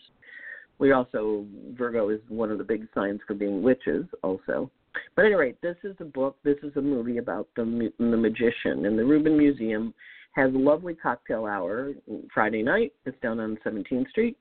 We 0.79 0.91
also 0.91 1.45
Virgo 1.77 2.09
is 2.09 2.21
one 2.29 2.51
of 2.51 2.57
the 2.57 2.63
big 2.63 2.87
signs 2.93 3.19
for 3.27 3.33
being 3.33 3.61
witches, 3.61 4.05
also. 4.23 4.69
But 5.15 5.25
anyway, 5.25 5.55
this 5.61 5.77
is 5.83 5.95
a 5.99 6.05
book. 6.05 6.37
This 6.43 6.57
is 6.63 6.75
a 6.75 6.81
movie 6.81 7.17
about 7.17 7.47
the 7.55 7.91
the 7.99 8.05
magician, 8.05 8.85
and 8.85 8.97
the 8.97 9.05
Rubin 9.05 9.37
Museum 9.37 9.93
has 10.33 10.53
a 10.53 10.57
lovely 10.57 10.93
cocktail 10.93 11.45
hour 11.45 11.93
Friday 12.33 12.61
night. 12.61 12.93
It's 13.05 13.19
down 13.21 13.39
on 13.39 13.57
17th 13.65 14.09
Street, 14.09 14.37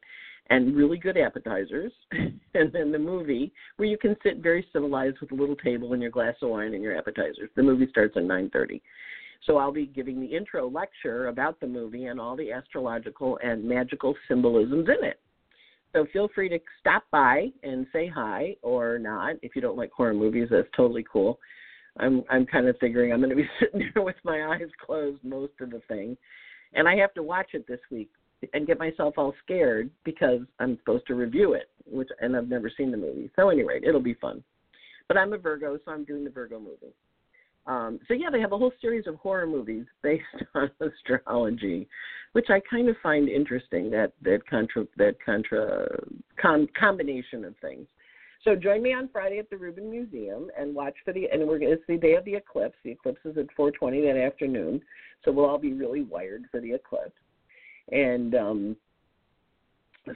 and 0.50 0.76
really 0.76 0.98
good 0.98 1.16
appetizers. 1.16 1.92
and 2.12 2.72
then 2.72 2.92
the 2.92 2.98
movie 2.98 3.52
where 3.76 3.88
you 3.88 3.96
can 3.96 4.14
sit 4.22 4.38
very 4.38 4.66
civilized 4.72 5.18
with 5.20 5.32
a 5.32 5.34
little 5.34 5.56
table 5.56 5.92
and 5.94 6.02
your 6.02 6.10
glass 6.10 6.34
of 6.42 6.50
wine 6.50 6.74
and 6.74 6.82
your 6.82 6.96
appetizers. 6.96 7.50
The 7.56 7.62
movie 7.62 7.88
starts 7.90 8.16
at 8.16 8.24
9:30. 8.24 8.80
So 9.44 9.58
I'll 9.58 9.72
be 9.72 9.86
giving 9.86 10.20
the 10.20 10.26
intro 10.26 10.68
lecture 10.68 11.28
about 11.28 11.60
the 11.60 11.66
movie 11.66 12.06
and 12.06 12.20
all 12.20 12.36
the 12.36 12.52
astrological 12.52 13.38
and 13.42 13.64
magical 13.64 14.14
symbolisms 14.28 14.88
in 14.88 15.06
it. 15.06 15.20
So 15.92 16.06
feel 16.12 16.28
free 16.34 16.48
to 16.50 16.58
stop 16.80 17.04
by 17.10 17.48
and 17.62 17.86
say 17.92 18.06
hi 18.06 18.56
or 18.62 18.98
not. 18.98 19.36
If 19.42 19.56
you 19.56 19.62
don't 19.62 19.78
like 19.78 19.90
horror 19.92 20.14
movies, 20.14 20.48
that's 20.50 20.68
totally 20.76 21.04
cool. 21.10 21.38
I'm 21.98 22.22
I'm 22.28 22.44
kind 22.44 22.68
of 22.68 22.76
figuring 22.78 23.12
I'm 23.12 23.20
going 23.20 23.30
to 23.30 23.36
be 23.36 23.48
sitting 23.60 23.90
there 23.94 24.02
with 24.02 24.16
my 24.24 24.54
eyes 24.54 24.68
closed 24.84 25.24
most 25.24 25.52
of 25.60 25.70
the 25.70 25.80
thing, 25.88 26.16
and 26.74 26.86
I 26.86 26.96
have 26.96 27.14
to 27.14 27.22
watch 27.22 27.48
it 27.54 27.66
this 27.66 27.80
week 27.90 28.10
and 28.52 28.66
get 28.66 28.78
myself 28.78 29.14
all 29.16 29.34
scared 29.42 29.90
because 30.04 30.40
I'm 30.58 30.76
supposed 30.78 31.06
to 31.06 31.14
review 31.14 31.54
it, 31.54 31.70
which 31.86 32.08
and 32.20 32.36
I've 32.36 32.48
never 32.48 32.70
seen 32.76 32.90
the 32.90 32.98
movie. 32.98 33.30
So 33.36 33.48
anyway, 33.48 33.80
it'll 33.82 34.00
be 34.00 34.14
fun. 34.14 34.44
But 35.08 35.16
I'm 35.16 35.32
a 35.32 35.38
Virgo, 35.38 35.78
so 35.84 35.92
I'm 35.92 36.04
doing 36.04 36.24
the 36.24 36.30
Virgo 36.30 36.58
movie. 36.58 36.92
Um, 37.66 37.98
so 38.06 38.14
yeah, 38.14 38.30
they 38.30 38.40
have 38.40 38.52
a 38.52 38.58
whole 38.58 38.72
series 38.80 39.06
of 39.06 39.16
horror 39.16 39.46
movies 39.46 39.86
based 40.02 40.24
on 40.54 40.70
astrology, 40.80 41.88
which 42.32 42.46
I 42.48 42.60
kind 42.70 42.88
of 42.88 42.96
find 43.02 43.28
interesting. 43.28 43.90
That 43.90 44.12
that 44.22 44.46
contra 44.48 44.86
that 44.96 45.16
contra 45.24 45.88
com, 46.40 46.68
combination 46.78 47.44
of 47.44 47.54
things. 47.60 47.86
So 48.44 48.54
join 48.54 48.82
me 48.82 48.92
on 48.92 49.08
Friday 49.08 49.38
at 49.38 49.50
the 49.50 49.56
Rubin 49.56 49.90
Museum 49.90 50.48
and 50.56 50.74
watch 50.74 50.94
for 51.04 51.12
the 51.12 51.26
and 51.32 51.46
we're 51.46 51.60
it's 51.62 51.82
the 51.88 51.96
day 51.96 52.14
of 52.14 52.24
the 52.24 52.34
eclipse. 52.34 52.76
The 52.84 52.92
eclipse 52.92 53.20
is 53.24 53.36
at 53.36 53.46
4:20 53.58 54.02
that 54.02 54.20
afternoon, 54.20 54.80
so 55.24 55.32
we'll 55.32 55.46
all 55.46 55.58
be 55.58 55.72
really 55.72 56.02
wired 56.02 56.44
for 56.50 56.60
the 56.60 56.72
eclipse. 56.72 57.18
And 57.90 58.34
um, 58.34 58.76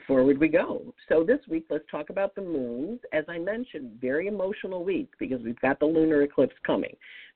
forward 0.07 0.37
we 0.39 0.47
go. 0.47 0.93
So 1.09 1.23
this 1.23 1.39
week, 1.49 1.65
let's 1.69 1.83
talk 1.89 2.09
about 2.09 2.35
the 2.35 2.41
moons. 2.41 2.99
As 3.13 3.23
I 3.27 3.37
mentioned, 3.37 3.97
very 3.99 4.27
emotional 4.27 4.83
week 4.83 5.09
because 5.19 5.41
we've 5.43 5.59
got 5.59 5.79
the 5.79 5.85
lunar 5.85 6.21
eclipse 6.21 6.55
coming. 6.65 6.95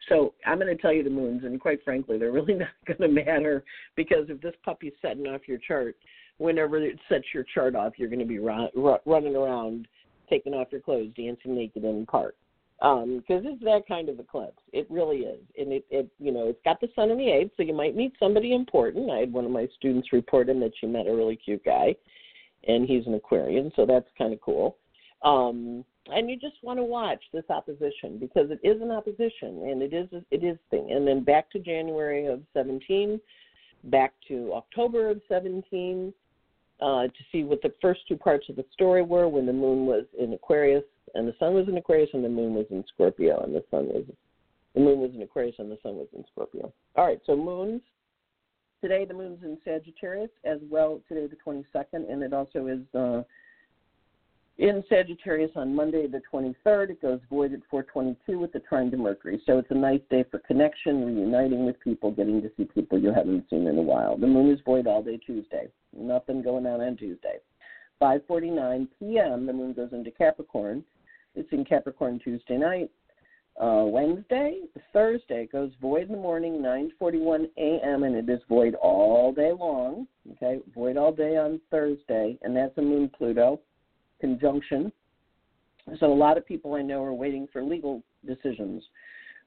So 0.10 0.34
I'm 0.46 0.60
going 0.60 0.76
to 0.76 0.82
tell 0.82 0.94
you 0.94 1.04
the 1.04 1.10
moons, 1.10 1.44
and 1.44 1.60
quite 1.60 1.84
frankly, 1.84 2.18
they're 2.18 2.32
really 2.32 2.54
not 2.56 2.70
going 2.86 3.02
to 3.02 3.08
matter 3.08 3.64
because 3.96 4.26
if 4.30 4.42
this 4.42 4.56
puppy's 4.64 4.94
setting 5.02 5.28
off 5.28 5.42
your 5.48 5.60
chart, 5.60 5.96
whenever 6.38 6.78
it 6.78 7.00
sets 7.10 7.26
your 7.34 7.46
chart 7.54 7.76
off, 7.76 7.94
you're 7.98 8.10
going 8.10 8.20
to 8.20 8.26
be 8.26 8.40
run, 8.40 8.70
running 9.06 9.36
around, 9.36 9.88
taking 10.30 10.54
off 10.54 10.68
your 10.72 10.82
clothes, 10.82 11.12
dancing 11.16 11.56
naked 11.56 11.84
in 11.84 12.02
the 12.02 12.06
park. 12.06 12.36
Because 12.78 13.04
um, 13.04 13.24
it's 13.30 13.64
that 13.64 13.84
kind 13.88 14.10
of 14.10 14.20
eclipse. 14.20 14.62
It 14.74 14.86
really 14.90 15.20
is, 15.20 15.40
and 15.58 15.72
it, 15.72 15.86
it, 15.90 16.10
you 16.20 16.34
know, 16.34 16.50
it's 16.50 16.60
got 16.66 16.82
the 16.82 16.90
sun 16.94 17.10
in 17.10 17.18
the 17.18 17.32
eighth, 17.32 17.52
so 17.56 17.64
you 17.64 17.74
might 17.74 17.96
meet 17.96 18.12
somebody 18.20 18.54
important. 18.54 19.10
I 19.10 19.20
had 19.20 19.32
one 19.32 19.46
of 19.46 19.52
my 19.52 19.70
students 19.78 20.12
report 20.12 20.50
in 20.50 20.60
that 20.60 20.74
she 20.80 20.86
met 20.86 21.08
a 21.08 21.16
really 21.16 21.38
cute 21.38 21.64
guy 21.64 21.96
and 22.68 22.88
he's 22.88 23.06
an 23.08 23.14
Aquarian, 23.14 23.72
so 23.76 23.86
that's 23.86 24.08
kind 24.18 24.34
of 24.34 24.42
cool. 24.42 24.78
Um, 25.24 25.86
and 26.08 26.30
you 26.30 26.38
just 26.38 26.56
want 26.62 26.78
to 26.78 26.84
watch 26.84 27.24
this 27.34 27.46
opposition 27.50 28.18
because 28.20 28.52
it 28.52 28.60
is 28.64 28.82
an 28.82 28.92
opposition 28.92 29.70
and 29.70 29.82
it 29.82 29.94
is 29.94 30.08
it 30.30 30.44
is 30.44 30.58
thing. 30.70 30.92
And 30.92 31.08
then 31.08 31.24
back 31.24 31.50
to 31.52 31.60
January 31.60 32.28
of 32.28 32.42
17, 32.54 33.20
back 33.86 34.14
to 34.28 34.52
October 34.54 35.10
of 35.10 35.22
17, 35.28 36.14
uh, 36.82 37.04
to 37.04 37.12
see 37.32 37.44
what 37.44 37.62
the 37.62 37.74
first 37.82 38.02
two 38.08 38.18
parts 38.18 38.48
of 38.50 38.56
the 38.56 38.66
story 38.74 39.02
were 39.02 39.28
when 39.28 39.46
the 39.46 39.54
moon 39.54 39.86
was 39.86 40.06
in 40.20 40.34
Aquarius 40.34 40.84
and 41.16 41.28
the 41.28 41.36
sun 41.40 41.54
was 41.54 41.68
in 41.68 41.78
Aquarius 41.78 42.10
and 42.14 42.24
the 42.24 42.30
moon 42.30 42.54
was 42.54 42.66
in 42.70 42.84
Scorpio 42.94 43.42
and 43.44 43.56
the 43.56 43.64
sun 43.72 43.88
was 43.88 44.04
the 44.74 44.82
moon 44.82 45.00
was 45.00 45.12
in 45.16 45.22
Aquarius 45.22 45.56
and 45.58 45.72
the 45.72 45.80
sun 45.82 45.96
was 45.96 46.08
in 46.14 46.26
Scorpio. 46.32 46.72
All 46.98 47.06
right, 47.06 47.22
so 47.26 47.36
moons 47.36 47.82
today 48.86 49.04
the 49.04 49.16
moon's 49.16 49.42
in 49.42 49.58
Sagittarius 49.66 50.30
as 50.44 50.60
well 50.70 51.02
today 51.08 51.26
the 51.26 51.38
22nd, 51.44 52.12
and 52.12 52.22
it 52.22 52.34
also 52.34 52.68
is 52.68 52.82
uh, 52.94 53.24
in 54.60 54.84
Sagittarius 54.88 55.50
on 55.56 55.74
Monday 55.74 56.06
the 56.06 56.22
23rd. 56.32 56.92
It 56.92 57.02
goes 57.02 57.20
void 57.28 57.54
at 57.54 57.62
422 57.72 58.38
with 58.38 58.54
the 58.54 58.60
trine 58.60 58.92
to 58.92 58.98
Mercury. 58.98 59.42
So 59.48 59.58
it's 59.58 59.72
a 59.72 59.76
nice 59.76 60.02
day 60.12 60.24
for 60.30 60.38
connection, 60.38 61.04
reuniting 61.04 61.66
with 61.66 61.80
people, 61.80 62.12
getting 62.12 62.44
to 62.44 62.52
see 62.56 62.66
people 62.66 63.00
you 63.00 63.12
haven't 63.12 63.50
seen 63.50 63.66
in 63.66 63.76
a 63.80 63.82
while. 63.82 64.18
The 64.18 64.28
moon 64.28 64.52
is 64.52 64.60
void 64.64 64.86
all 64.86 65.02
day 65.02 65.18
Tuesday. 65.18 65.68
Nothing 65.98 66.44
going 66.44 66.68
on 66.68 66.80
on 66.80 66.96
Tuesday. 66.96 67.38
5:49 68.00 68.88
p.m. 69.00 69.48
the 69.48 69.54
moon 69.54 69.74
goes 69.74 69.94
into 69.94 70.12
Capricorn. 70.12 70.84
It's 71.34 71.52
in 71.52 71.66
Capricorn 71.66 72.20
Tuesday 72.24 72.58
night 72.58 72.92
uh, 73.62 73.84
Wednesday, 73.86 74.62
Thursday 74.92 75.44
it 75.44 75.52
goes 75.52 75.72
void 75.82 76.04
in 76.04 76.12
the 76.12 76.18
morning, 76.18 76.62
9:41 76.62 77.48
a.m. 77.58 78.04
and 78.04 78.16
it 78.16 78.30
is 78.30 78.42
void 78.50 78.76
all 78.76 79.32
day 79.32 79.52
long. 79.52 80.08
Okay, 80.34 80.60
void 80.74 80.98
all 80.98 81.12
day 81.12 81.38
on 81.38 81.62
Thursday, 81.72 82.38
and 82.42 82.56
that's 82.56 82.78
a 82.78 82.82
Moon 82.82 83.10
Pluto 83.18 83.62
conjunction. 84.20 84.92
So 86.00 86.12
a 86.12 86.14
lot 86.14 86.38
of 86.38 86.46
people 86.46 86.74
I 86.74 86.82
know 86.82 87.04
are 87.04 87.14
waiting 87.14 87.48
for 87.52 87.64
legal 87.64 88.04
decisions. 88.26 88.84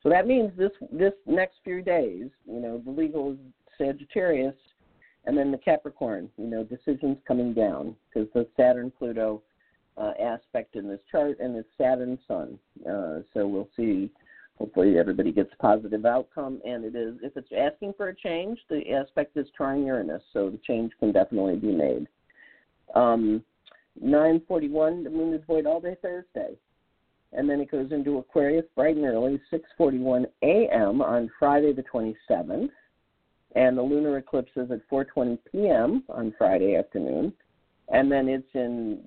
So 0.02 0.08
that 0.08 0.26
means 0.26 0.52
this 0.56 0.70
this 0.90 1.14
next 1.26 1.56
few 1.64 1.82
days, 1.82 2.30
you 2.46 2.60
know, 2.60 2.80
the 2.84 2.90
legal 2.90 3.36
Sagittarius, 3.76 4.54
and 5.24 5.36
then 5.36 5.50
the 5.50 5.58
Capricorn, 5.58 6.30
you 6.38 6.46
know, 6.46 6.64
decisions 6.64 7.18
coming 7.26 7.52
down 7.52 7.94
because 8.08 8.28
the 8.32 8.46
Saturn 8.56 8.90
Pluto 8.96 9.42
uh, 9.98 10.12
aspect 10.20 10.76
in 10.76 10.88
this 10.88 11.00
chart, 11.10 11.38
and 11.40 11.56
it's 11.56 11.68
Saturn 11.76 12.18
Sun. 12.26 12.58
Uh, 12.88 13.20
so 13.34 13.46
we'll 13.46 13.68
see. 13.76 14.10
Hopefully, 14.58 14.98
everybody 14.98 15.30
gets 15.30 15.50
a 15.52 15.62
positive 15.62 16.04
outcome. 16.04 16.60
And 16.64 16.84
it 16.84 16.96
is, 16.96 17.14
if 17.22 17.36
it's 17.36 17.50
asking 17.56 17.94
for 17.96 18.08
a 18.08 18.14
change, 18.14 18.58
the 18.68 18.92
aspect 18.92 19.36
is 19.36 19.46
trine 19.56 19.84
Uranus, 19.84 20.22
so 20.32 20.50
the 20.50 20.58
change 20.66 20.92
can 20.98 21.12
definitely 21.12 21.56
be 21.56 21.72
made. 21.72 22.06
Um, 22.94 23.44
9:41, 24.02 25.04
the 25.04 25.10
moon 25.10 25.34
is 25.34 25.42
void 25.46 25.66
all 25.66 25.80
day 25.80 25.96
Thursday, 26.00 26.56
and 27.32 27.48
then 27.48 27.60
it 27.60 27.70
goes 27.70 27.92
into 27.92 28.18
Aquarius 28.18 28.64
bright 28.74 28.96
and 28.96 29.04
early, 29.04 29.40
6:41 29.52 30.26
a.m. 30.42 31.02
on 31.02 31.30
Friday 31.38 31.72
the 31.72 31.82
27th, 31.82 32.70
and 33.54 33.76
the 33.76 33.82
lunar 33.82 34.18
eclipse 34.18 34.52
is 34.56 34.70
at 34.70 34.88
4:20 34.88 35.38
p.m. 35.50 36.04
on 36.08 36.34
Friday 36.38 36.76
afternoon 36.76 37.32
and 37.90 38.10
then 38.10 38.28
it's 38.28 38.48
in 38.54 39.00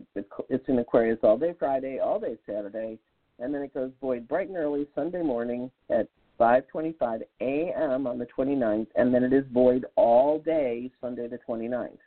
it's 0.49 0.67
in 0.67 0.79
Aquarius 0.79 1.19
all 1.23 1.37
day 1.37 1.53
Friday, 1.57 1.99
all 1.99 2.19
day 2.19 2.37
Saturday, 2.45 2.97
and 3.39 3.53
then 3.53 3.61
it 3.61 3.73
goes 3.73 3.91
void 4.01 4.27
bright 4.27 4.47
and 4.47 4.57
early 4.57 4.87
Sunday 4.95 5.21
morning 5.21 5.69
at 5.89 6.07
5:25 6.39 7.21
a.m. 7.41 8.07
on 8.07 8.17
the 8.17 8.25
29th, 8.25 8.87
and 8.95 9.13
then 9.13 9.23
it 9.23 9.33
is 9.33 9.45
void 9.51 9.85
all 9.95 10.39
day 10.39 10.89
Sunday 10.99 11.27
the 11.27 11.39
29th. 11.47 11.97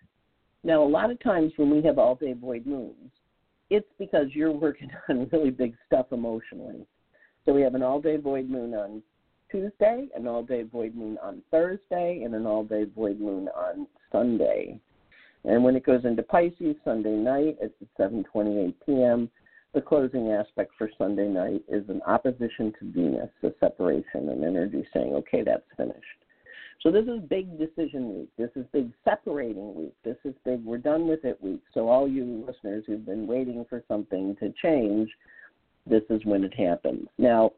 Now, 0.65 0.83
a 0.83 0.89
lot 0.89 1.11
of 1.11 1.23
times 1.23 1.53
when 1.57 1.71
we 1.71 1.83
have 1.83 1.99
all 1.99 2.15
day 2.17 2.33
void 2.33 2.67
moons, 2.67 3.13
it's 3.71 3.91
because 3.99 4.29
you're 4.33 4.53
working 4.53 4.91
on 5.09 5.29
really 5.33 5.51
big 5.51 5.77
stuff 5.87 6.07
emotionally. 6.11 6.87
So 7.45 7.53
we 7.53 7.63
have 7.63 7.75
an 7.75 7.83
all 7.83 8.01
day 8.01 8.17
void 8.17 8.49
moon 8.49 8.75
on 8.75 9.03
Tuesday, 9.51 10.09
an 10.17 10.27
all 10.27 10.43
day 10.43 10.63
void 10.63 10.97
moon 10.97 11.19
on 11.23 11.43
Thursday, 11.51 12.23
and 12.25 12.35
an 12.35 12.47
all 12.47 12.65
day 12.65 12.85
void 12.85 13.21
moon 13.21 13.49
on 13.55 13.87
Sunday. 14.11 14.81
And 15.45 15.63
when 15.63 15.77
it 15.77 15.85
goes 15.85 16.05
into 16.05 16.23
Pisces 16.23 16.77
Sunday 16.85 17.17
night 17.17 17.59
at 17.63 17.73
7:28 17.99 18.75
p.m., 18.87 19.31
the 19.75 19.81
closing 19.81 20.31
aspect 20.31 20.73
for 20.79 20.89
Sunday 20.97 21.29
night 21.29 21.63
is 21.69 21.89
an 21.89 22.01
opposition 22.07 22.73
to 22.79 22.93
Venus, 22.93 23.31
a 23.43 23.51
separation, 23.61 24.29
an 24.29 24.45
energy 24.45 24.87
saying, 24.93 25.15
"Okay, 25.15 25.43
that's 25.43 25.67
finished." 25.77 26.25
So 26.81 26.91
this 26.91 27.07
is 27.07 27.21
big 27.29 27.59
decision 27.59 28.19
week. 28.19 28.29
This 28.37 28.51
is 28.57 28.67
big 28.73 28.93
separating 29.05 29.75
week. 29.75 29.95
This 30.05 30.19
is 30.25 30.35
big 30.45 30.63
we're 30.65 30.79
done 30.79 31.09
with 31.09 31.25
it 31.25 31.43
week. 31.43 31.63
So 31.73 31.89
all 31.89 32.07
you 32.07 32.45
listeners 32.47 32.85
who've 32.87 33.05
been 33.05 33.27
waiting 33.27 33.65
for 33.69 33.83
something 33.89 34.37
to 34.37 34.53
change, 34.63 35.11
this 35.87 36.03
is 36.11 36.25
when 36.25 36.45
it 36.45 36.55
happens. 36.55 37.09
Now, 37.17 37.53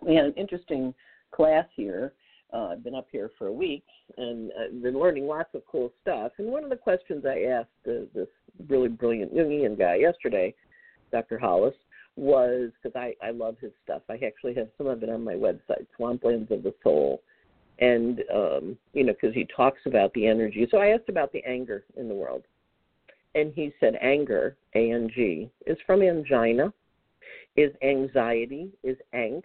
we 0.00 0.14
had 0.16 0.26
an 0.26 0.34
interesting 0.34 0.94
class 1.30 1.66
here 1.76 2.12
uh, 2.54 2.68
I've 2.68 2.84
been 2.84 2.94
up 2.94 3.08
here 3.10 3.30
for 3.36 3.48
a 3.48 3.52
week 3.52 3.84
and 4.16 4.52
I've 4.58 4.82
been 4.82 4.98
learning 4.98 5.26
lots 5.26 5.54
of 5.54 5.62
cool 5.66 5.92
stuff. 6.02 6.32
And 6.38 6.48
one 6.48 6.62
of 6.62 6.70
the 6.70 6.76
questions 6.76 7.24
I 7.26 7.50
asked 7.50 7.68
uh, 7.86 8.06
this 8.14 8.28
really 8.68 8.88
brilliant 8.88 9.34
Jungian 9.34 9.76
guy 9.76 9.96
yesterday, 9.96 10.54
Dr. 11.10 11.38
Hollis, 11.38 11.74
was 12.16 12.70
because 12.80 12.94
I, 12.96 13.14
I 13.26 13.32
love 13.32 13.56
his 13.60 13.72
stuff. 13.82 14.02
I 14.08 14.14
actually 14.24 14.54
have 14.54 14.68
some 14.78 14.86
of 14.86 15.02
it 15.02 15.08
on 15.08 15.24
my 15.24 15.34
website, 15.34 15.86
Swamplands 15.98 16.50
of 16.52 16.62
the 16.62 16.72
Soul. 16.82 17.22
And, 17.80 18.22
um, 18.32 18.78
you 18.92 19.02
know, 19.02 19.12
because 19.12 19.34
he 19.34 19.48
talks 19.54 19.80
about 19.84 20.14
the 20.14 20.28
energy. 20.28 20.68
So 20.70 20.78
I 20.78 20.88
asked 20.88 21.08
about 21.08 21.32
the 21.32 21.42
anger 21.44 21.82
in 21.96 22.06
the 22.06 22.14
world. 22.14 22.44
And 23.34 23.52
he 23.52 23.72
said 23.80 23.96
anger, 24.00 24.56
A 24.76 24.92
N 24.92 25.10
G, 25.12 25.50
is 25.66 25.76
from 25.84 26.02
angina, 26.02 26.72
is 27.56 27.72
anxiety, 27.82 28.68
is 28.84 28.96
angst, 29.12 29.42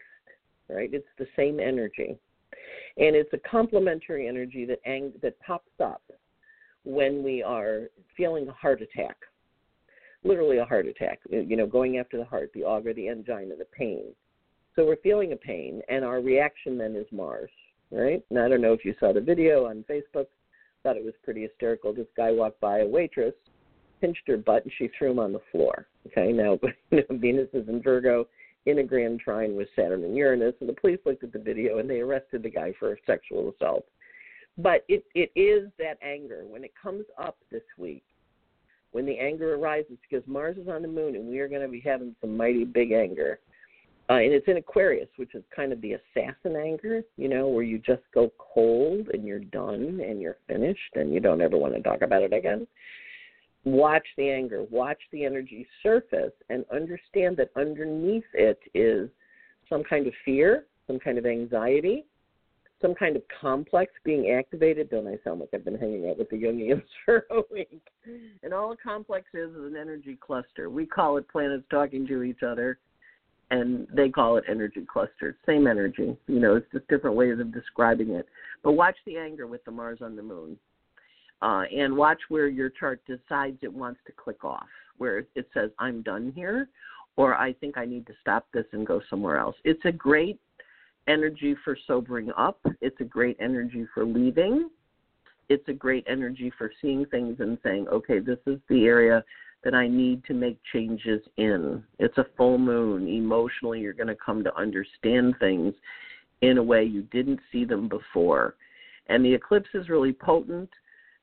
right? 0.69 0.91
It's 0.93 1.07
the 1.17 1.25
same 1.35 1.59
energy 1.59 2.19
and 2.99 3.15
it's 3.15 3.31
a 3.33 3.49
complementary 3.49 4.27
energy 4.27 4.65
that 4.65 4.79
ang- 4.85 5.13
that 5.21 5.39
pops 5.39 5.79
up 5.79 6.03
when 6.83 7.23
we 7.23 7.41
are 7.41 7.89
feeling 8.15 8.47
a 8.47 8.53
heart 8.53 8.81
attack, 8.81 9.17
literally 10.23 10.57
a 10.57 10.65
heart 10.65 10.85
attack. 10.85 11.19
You 11.29 11.55
know, 11.55 11.65
going 11.65 11.97
after 11.97 12.17
the 12.17 12.25
heart, 12.25 12.51
the 12.53 12.63
auger, 12.63 12.93
the 12.93 13.09
angina, 13.09 13.55
the 13.55 13.65
pain. 13.65 14.13
So 14.75 14.85
we're 14.85 14.97
feeling 14.97 15.31
a 15.33 15.37
pain, 15.37 15.81
and 15.89 16.05
our 16.05 16.21
reaction 16.21 16.77
then 16.77 16.95
is 16.95 17.07
Mars, 17.11 17.51
right? 17.91 18.23
And 18.29 18.39
I 18.39 18.47
don't 18.47 18.61
know 18.61 18.73
if 18.73 18.85
you 18.85 18.93
saw 18.99 19.13
the 19.13 19.21
video 19.21 19.65
on 19.65 19.83
Facebook. 19.89 20.27
Thought 20.83 20.97
it 20.97 21.03
was 21.03 21.15
pretty 21.23 21.41
hysterical. 21.41 21.93
This 21.93 22.07
guy 22.15 22.31
walked 22.31 22.61
by 22.61 22.79
a 22.79 22.87
waitress, 22.87 23.33
pinched 23.99 24.27
her 24.27 24.37
butt, 24.37 24.63
and 24.63 24.73
she 24.77 24.89
threw 24.97 25.11
him 25.11 25.19
on 25.19 25.33
the 25.33 25.41
floor. 25.51 25.87
Okay, 26.07 26.31
now 26.31 26.57
Venus 27.11 27.49
is 27.53 27.67
in 27.67 27.81
Virgo 27.81 28.27
in 28.65 28.79
a 28.79 28.83
grand 28.83 29.19
trine 29.19 29.55
with 29.55 29.67
Saturn 29.75 30.03
and 30.03 30.15
Uranus, 30.15 30.55
and 30.59 30.69
the 30.69 30.73
police 30.73 30.99
looked 31.05 31.23
at 31.23 31.33
the 31.33 31.39
video 31.39 31.79
and 31.79 31.89
they 31.89 31.99
arrested 31.99 32.43
the 32.43 32.49
guy 32.49 32.73
for 32.79 32.97
sexual 33.05 33.53
assault. 33.53 33.85
But 34.57 34.83
it, 34.89 35.05
it 35.15 35.31
is 35.35 35.71
that 35.79 35.97
anger 36.01 36.43
when 36.47 36.63
it 36.63 36.73
comes 36.81 37.05
up 37.17 37.37
this 37.51 37.63
week, 37.77 38.03
when 38.91 39.05
the 39.05 39.17
anger 39.17 39.55
arises, 39.55 39.97
because 40.09 40.27
Mars 40.27 40.57
is 40.57 40.67
on 40.67 40.81
the 40.81 40.87
moon 40.87 41.15
and 41.15 41.27
we 41.27 41.39
are 41.39 41.47
going 41.47 41.61
to 41.61 41.67
be 41.67 41.79
having 41.79 42.15
some 42.19 42.35
mighty 42.35 42.65
big 42.65 42.91
anger. 42.91 43.39
Uh, 44.09 44.13
and 44.13 44.33
it's 44.33 44.47
in 44.47 44.57
Aquarius, 44.57 45.07
which 45.17 45.35
is 45.35 45.43
kind 45.55 45.71
of 45.71 45.79
the 45.81 45.93
assassin 45.93 46.55
anger, 46.55 47.03
you 47.15 47.29
know, 47.29 47.47
where 47.47 47.63
you 47.63 47.77
just 47.77 48.01
go 48.13 48.31
cold 48.39 49.07
and 49.13 49.23
you're 49.23 49.39
done 49.39 50.01
and 50.03 50.19
you're 50.19 50.37
finished 50.47 50.95
and 50.95 51.13
you 51.13 51.19
don't 51.19 51.41
ever 51.41 51.57
want 51.57 51.75
to 51.75 51.81
talk 51.81 52.01
about 52.01 52.23
it 52.23 52.33
again 52.33 52.67
watch 53.65 54.05
the 54.17 54.29
anger, 54.29 54.65
watch 54.69 54.99
the 55.11 55.25
energy 55.25 55.67
surface, 55.83 56.33
and 56.49 56.65
understand 56.71 57.37
that 57.37 57.49
underneath 57.55 58.23
it 58.33 58.59
is 58.73 59.09
some 59.69 59.83
kind 59.83 60.07
of 60.07 60.13
fear, 60.25 60.65
some 60.87 60.99
kind 60.99 61.17
of 61.17 61.25
anxiety, 61.25 62.05
some 62.81 62.95
kind 62.95 63.15
of 63.15 63.21
complex 63.41 63.91
being 64.03 64.31
activated. 64.31 64.89
Don't 64.89 65.07
I 65.07 65.17
sound 65.23 65.41
like 65.41 65.49
I've 65.53 65.65
been 65.65 65.77
hanging 65.77 66.09
out 66.09 66.17
with 66.17 66.29
the 66.29 66.37
Jungians 66.37 66.83
for 67.05 67.25
a 67.31 67.41
week? 67.51 67.81
And 68.43 68.53
all 68.53 68.71
a 68.71 68.77
complex 68.77 69.27
is 69.33 69.51
is 69.51 69.57
an 69.57 69.75
energy 69.79 70.17
cluster. 70.19 70.69
We 70.69 70.85
call 70.85 71.17
it 71.17 71.27
planets 71.27 71.65
talking 71.69 72.07
to 72.07 72.23
each 72.23 72.43
other, 72.43 72.79
and 73.51 73.87
they 73.93 74.09
call 74.09 74.37
it 74.37 74.45
energy 74.47 74.85
clusters. 74.91 75.35
Same 75.45 75.67
energy. 75.67 76.17
You 76.27 76.39
know, 76.39 76.55
it's 76.55 76.71
just 76.71 76.87
different 76.87 77.17
ways 77.17 77.39
of 77.39 77.53
describing 77.53 78.11
it. 78.11 78.27
But 78.63 78.73
watch 78.73 78.95
the 79.05 79.17
anger 79.17 79.47
with 79.47 79.63
the 79.65 79.71
Mars 79.71 79.99
on 80.01 80.15
the 80.15 80.23
moon 80.23 80.57
uh, 81.41 81.63
and 81.75 81.95
watch 81.95 82.19
where 82.29 82.47
your 82.47 82.69
chart 82.69 83.01
decides 83.07 83.57
it 83.61 83.73
wants 83.73 83.99
to 84.05 84.11
click 84.13 84.43
off, 84.43 84.67
where 84.97 85.19
it 85.35 85.49
says, 85.53 85.71
I'm 85.79 86.01
done 86.01 86.33
here, 86.35 86.69
or 87.15 87.35
I 87.35 87.53
think 87.53 87.77
I 87.77 87.85
need 87.85 88.05
to 88.07 88.13
stop 88.21 88.47
this 88.53 88.65
and 88.71 88.85
go 88.85 89.01
somewhere 89.09 89.37
else. 89.37 89.55
It's 89.63 89.83
a 89.85 89.91
great 89.91 90.39
energy 91.07 91.55
for 91.63 91.77
sobering 91.87 92.31
up, 92.37 92.59
it's 92.81 92.99
a 92.99 93.05
great 93.05 93.37
energy 93.39 93.85
for 93.93 94.05
leaving, 94.05 94.69
it's 95.49 95.67
a 95.67 95.73
great 95.73 96.05
energy 96.07 96.51
for 96.57 96.71
seeing 96.81 97.05
things 97.07 97.37
and 97.39 97.57
saying, 97.63 97.87
okay, 97.87 98.19
this 98.19 98.37
is 98.45 98.59
the 98.69 98.85
area 98.85 99.23
that 99.63 99.73
I 99.73 99.87
need 99.87 100.23
to 100.25 100.33
make 100.33 100.57
changes 100.71 101.21
in. 101.37 101.83
It's 101.97 102.17
a 102.17 102.27
full 102.37 102.57
moon. 102.57 103.07
Emotionally, 103.07 103.79
you're 103.81 103.93
going 103.93 104.07
to 104.07 104.15
come 104.15 104.43
to 104.43 104.55
understand 104.55 105.35
things 105.39 105.73
in 106.41 106.57
a 106.57 106.63
way 106.63 106.83
you 106.83 107.01
didn't 107.03 107.39
see 107.51 107.65
them 107.65 107.89
before. 107.89 108.55
And 109.07 109.25
the 109.25 109.33
eclipse 109.33 109.69
is 109.73 109.89
really 109.89 110.13
potent 110.13 110.69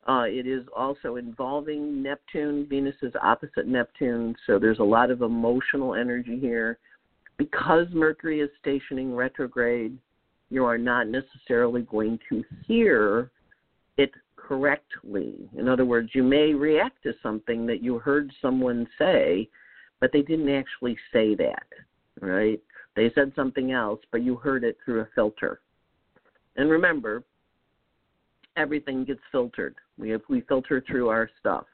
uh, 0.09 0.25
it 0.27 0.47
is 0.47 0.65
also 0.75 1.17
involving 1.17 2.03
Neptune. 2.03 2.67
Venus 2.69 2.95
is 3.03 3.13
opposite 3.21 3.67
Neptune, 3.67 4.37
so 4.47 4.59
there's 4.59 4.79
a 4.79 4.85
lot 4.85 5.11
of 5.11 5.23
emotional 5.23 5.95
energy 5.95 6.39
here. 6.39 6.79
Because 7.39 7.87
Mercury 7.93 8.41
is 8.41 8.49
stationing 8.61 9.15
retrograde, 9.15 9.99
you 10.49 10.65
are 10.65 10.79
not 10.79 11.09
necessarily 11.09 11.83
going 11.83 12.19
to 12.29 12.45
hear 12.67 13.31
it 13.99 14.13
correctly. 14.37 15.35
In 15.59 15.69
other 15.69 15.85
words, 15.85 16.11
you 16.15 16.23
may 16.23 16.55
react 16.55 17.03
to 17.03 17.13
something 17.23 17.67
that 17.67 17.83
you 17.83 17.99
heard 17.99 18.33
someone 18.41 18.87
say, 18.99 19.49
but 20.01 20.13
they 20.13 20.23
didn't 20.23 20.51
actually 20.51 20.97
say 21.13 21.35
that, 21.35 21.67
right? 22.21 22.61
They 22.95 23.11
said 23.15 23.33
something 23.35 23.73
else, 23.73 24.01
but 24.13 24.23
you 24.23 24.37
heard 24.37 24.63
it 24.63 24.79
through 24.85 25.01
a 25.01 25.09
filter. 25.15 25.61
And 26.57 26.71
remember, 26.71 27.25
everything 28.57 29.05
gets 29.05 29.21
filtered. 29.33 29.75
We 29.99 30.11
have, 30.11 30.23
we 30.29 30.43
filter 30.43 30.83
through 30.87 31.09
our 31.09 31.31
stuff. 31.39 31.67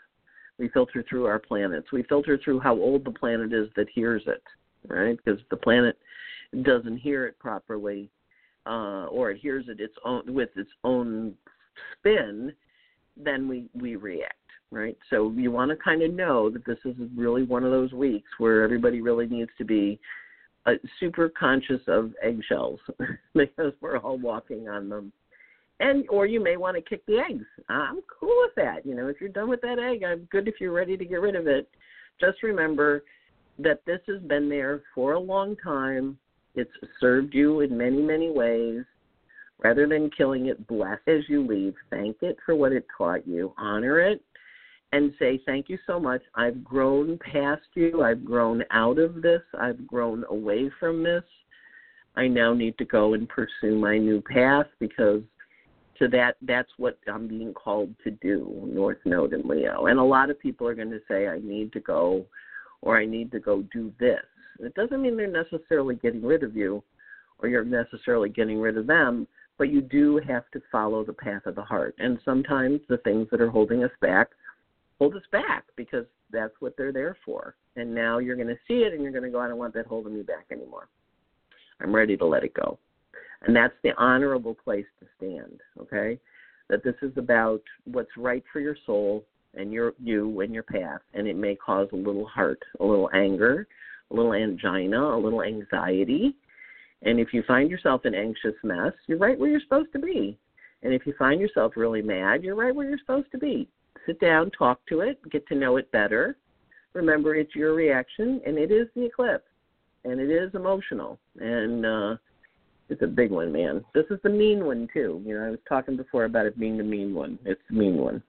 We 0.59 0.69
filter 0.69 1.05
through 1.09 1.27
our 1.27 1.39
planets. 1.39 1.93
We 1.93 2.03
filter 2.05 2.39
through 2.39 2.61
how 2.61 2.75
old 2.75 3.05
the 3.05 3.11
planet 3.11 3.53
is 3.53 3.69
that 3.77 3.89
hears 3.93 4.23
it, 4.27 4.43
right? 4.89 5.17
Because 5.17 5.41
the 5.51 5.57
planet 5.57 5.99
doesn't 6.63 6.99
hear 6.99 7.27
it 7.27 7.39
properly, 7.39 8.11
uh, 8.67 9.07
or 9.07 9.31
it 9.31 9.39
hears 9.39 9.67
it 9.69 9.81
its 9.81 9.95
own 10.05 10.23
with 10.33 10.51
its 10.57 10.71
own 10.85 11.35
spin, 11.99 12.53
then 13.17 13.49
we 13.49 13.69
we 13.75 13.97
react, 13.97 14.37
right? 14.71 14.97
So 15.11 15.33
you 15.37 15.51
want 15.51 15.71
to 15.71 15.77
kind 15.77 16.03
of 16.03 16.13
know 16.13 16.51
that 16.51 16.65
this 16.65 16.79
is 16.85 16.95
really 17.17 17.43
one 17.43 17.65
of 17.65 17.71
those 17.71 17.93
weeks 17.93 18.29
where 18.39 18.63
everybody 18.63 19.01
really 19.01 19.27
needs 19.27 19.51
to 19.59 19.65
be 19.65 19.99
uh, 20.67 20.75
super 21.01 21.29
conscious 21.29 21.81
of 21.89 22.13
eggshells 22.23 22.81
because 23.35 23.73
we're 23.81 23.99
all 23.99 24.19
walking 24.19 24.69
on 24.69 24.89
them 24.89 25.13
and 25.83 26.09
or 26.09 26.27
you 26.27 26.43
may 26.43 26.57
want 26.57 26.77
to 26.77 26.83
kick 26.83 27.05
the 27.07 27.19
eggs. 27.19 27.45
I'm 27.69 28.01
cool 28.21 28.35
with 28.43 28.55
that. 28.57 28.87
You 28.87 28.95
know, 28.95 29.09
if 29.09 29.21
you're 29.21 29.29
done 29.29 29.49
with 29.49 29.61
that 29.63 29.79
egg, 29.79 30.05
I'm 30.05 30.29
good 30.31 30.49
if 30.49 30.55
you're 30.61 30.73
ready 30.73 30.97
to 30.97 31.05
get 31.05 31.21
rid 31.21 31.35
of 31.35 31.47
it. 31.47 31.69
Just 32.21 32.43
remember 32.43 33.05
that 33.59 33.85
this 33.85 34.01
has 34.07 34.23
been 34.23 34.49
there 34.49 34.83
for 34.95 35.15
a 35.15 35.21
long 35.21 35.57
time. 35.57 36.17
It's 36.55 36.71
served 37.01 37.35
you 37.35 37.61
in 37.61 37.77
many, 37.77 38.01
many 38.01 38.31
ways. 38.31 38.85
Rather 39.63 39.87
than 39.87 40.11
killing 40.17 40.47
it, 40.47 40.67
bless 40.67 40.99
as 41.07 41.23
you 41.29 41.47
leave. 41.47 41.75
Thank 41.91 42.19
it 42.23 42.37
for 42.47 42.55
what 42.55 42.73
it 42.73 42.87
taught 42.97 43.27
you. 43.27 43.53
Honor 43.59 44.01
it 44.01 44.23
and 44.93 45.13
say, 45.19 45.41
Thank 45.47 45.69
you 45.69 45.79
so 45.87 45.99
much. 45.99 46.23
I've 46.35 46.63
grown 46.63 47.19
past 47.19 47.63
you. 47.75 48.03
I've 48.03 48.25
grown 48.25 48.63
out 48.71 48.99
of 48.99 49.21
this. 49.21 49.43
I've 49.59 49.87
grown 49.87 50.25
away 50.29 50.71
from 50.79 51.03
this. 51.03 51.25
I 52.15 52.29
now 52.29 52.53
need 52.53 52.77
to 52.79 52.85
go 52.85 53.15
and 53.15 53.29
pursue 53.29 53.79
my 53.79 53.99
new 53.99 54.21
path 54.21 54.67
because 54.79 55.23
so 55.99 56.07
that 56.09 56.37
that's 56.43 56.71
what 56.77 56.99
I'm 57.07 57.29
being 57.29 57.53
called 57.53 57.95
to 58.05 58.11
do, 58.11 58.69
North 58.73 58.99
Node 59.05 59.33
and 59.33 59.45
Leo. 59.45 59.87
And 59.87 59.99
a 59.99 60.05
lot 60.05 60.31
of 60.31 60.39
people 60.39 60.67
are 60.67 60.75
going 60.75 60.91
to 60.91 61.01
say, 61.09 61.29
I 61.29 61.39
need 61.39 61.73
to 61.75 61.81
go 61.81 62.25
or 62.81 62.99
I 62.99 63.07
need 63.07 63.31
to 63.33 63.41
go 63.41 63.63
do 63.73 63.93
this. 64.01 64.23
It 64.61 64.75
doesn't 64.75 65.01
mean 65.01 65.17
they're 65.17 65.27
necessarily 65.27 65.97
getting 65.97 66.25
rid 66.25 66.43
of 66.43 66.57
you 66.57 66.83
or 67.39 67.49
you're 67.49 67.65
necessarily 67.65 68.29
getting 68.29 68.61
rid 68.61 68.77
of 68.77 68.87
them, 68.87 69.27
but 69.59 69.71
you 69.71 69.81
do 69.81 70.21
have 70.27 70.51
to 70.53 70.63
follow 70.71 71.05
the 71.05 71.13
path 71.13 71.47
of 71.47 71.55
the 71.55 71.63
heart. 71.63 71.95
And 71.99 72.19
sometimes 72.25 72.81
the 72.89 72.99
things 72.99 73.29
that 73.31 73.41
are 73.41 73.51
holding 73.51 73.85
us 73.85 73.91
back 74.01 74.31
hold 74.99 75.17
us 75.17 75.23
back 75.33 75.65
because 75.75 76.07
that's 76.31 76.55
what 76.61 76.77
they're 76.77 76.93
there 76.93 77.17
for. 77.25 77.57
And 77.75 77.93
now 77.93 78.19
you're 78.19 78.37
going 78.37 78.49
to 78.49 78.59
see 78.69 78.85
it 78.85 78.93
and 78.93 79.03
you're 79.03 79.11
going 79.11 79.25
to 79.25 79.31
go, 79.31 79.41
I 79.41 79.49
don't 79.49 79.59
want 79.59 79.75
that 79.75 79.87
holding 79.87 80.15
me 80.15 80.23
back 80.23 80.47
anymore. 80.53 80.89
I'm 81.81 81.95
ready 81.95 82.17
to 82.17 82.25
let 82.25 82.45
it 82.45 82.55
go. 82.55 82.79
And 83.45 83.57
that's 83.57 83.75
the 83.83 83.91
honorable 83.99 84.55
place 84.55 84.87
to 85.01 85.07
stand, 85.17 85.61
okay? 85.81 86.19
That 86.69 86.85
this 86.85 86.95
is 87.03 87.13
about 87.17 87.63
what's 87.85 88.17
right 88.17 88.45
for 88.53 88.61
your 88.61 88.77
soul 88.87 89.25
and 89.55 89.73
your 89.73 89.93
you 90.03 90.41
and 90.41 90.55
your 90.55 90.63
path, 90.63 91.01
and 91.13 91.27
it 91.27 91.37
may 91.37 91.55
cause 91.55 91.89
a 91.93 91.97
little 91.97 92.27
heart, 92.27 92.63
a 92.81 92.85
little 92.85 93.11
anger, 93.13 93.67
a 94.11 94.15
little 94.15 94.33
angina, 94.33 94.99
a 94.99 95.19
little 95.19 95.43
anxiety. 95.43 96.35
And 97.03 97.19
if 97.19 97.35
you 97.35 97.43
find 97.47 97.71
yourself 97.71 98.05
an 98.05 98.15
anxious 98.15 98.55
mess, 98.63 98.93
you're 99.07 99.19
right 99.19 99.39
where 99.39 99.51
you're 99.51 99.61
supposed 99.61 99.93
to 99.93 99.99
be. 99.99 100.39
And 100.83 100.95
if 100.95 101.07
you 101.07 101.15
find 101.19 101.41
yourself 101.41 101.73
really 101.77 102.03
mad, 102.03 102.43
you're 102.43 102.55
right 102.55 102.75
where 102.75 102.89
you're 102.89 102.99
supposed 102.99 103.31
to 103.33 103.39
be. 103.39 103.69
Sit 104.07 104.21
down, 104.21 104.51
talk 104.51 104.81
to 104.89 105.01
it, 105.01 105.19
get 105.31 105.47
to 105.49 105.55
know 105.55 105.77
it 105.77 105.91
better. 105.93 106.37
Remember, 106.93 107.35
it's 107.35 107.55
your 107.55 107.75
reaction, 107.75 108.41
and 108.47 108.59
it 108.59 108.71
is 108.71 108.89
the 108.95 109.05
eclipse, 109.05 109.49
and 110.05 110.21
it 110.21 110.31
is 110.31 110.55
emotional. 110.55 111.19
And 111.39 111.87
uh, 111.87 112.17
it's 112.93 113.03
a 113.03 113.07
big 113.07 113.31
one, 113.31 113.51
man. 113.51 113.83
This 113.95 114.05
is 114.11 114.19
the 114.23 114.29
mean 114.29 114.65
one 114.67 114.87
too. 114.93 115.23
You 115.25 115.35
know, 115.35 115.47
I 115.47 115.51
was 115.51 115.59
talking 115.67 115.97
before 115.97 116.25
about 116.25 116.47
it 116.47 116.59
being 116.59 116.77
the 116.77 116.85
mean 116.85 117.15
one. 117.15 117.39
It's 117.45 117.61
the 117.71 117.77
mean 117.77 117.97
one. 117.97 118.23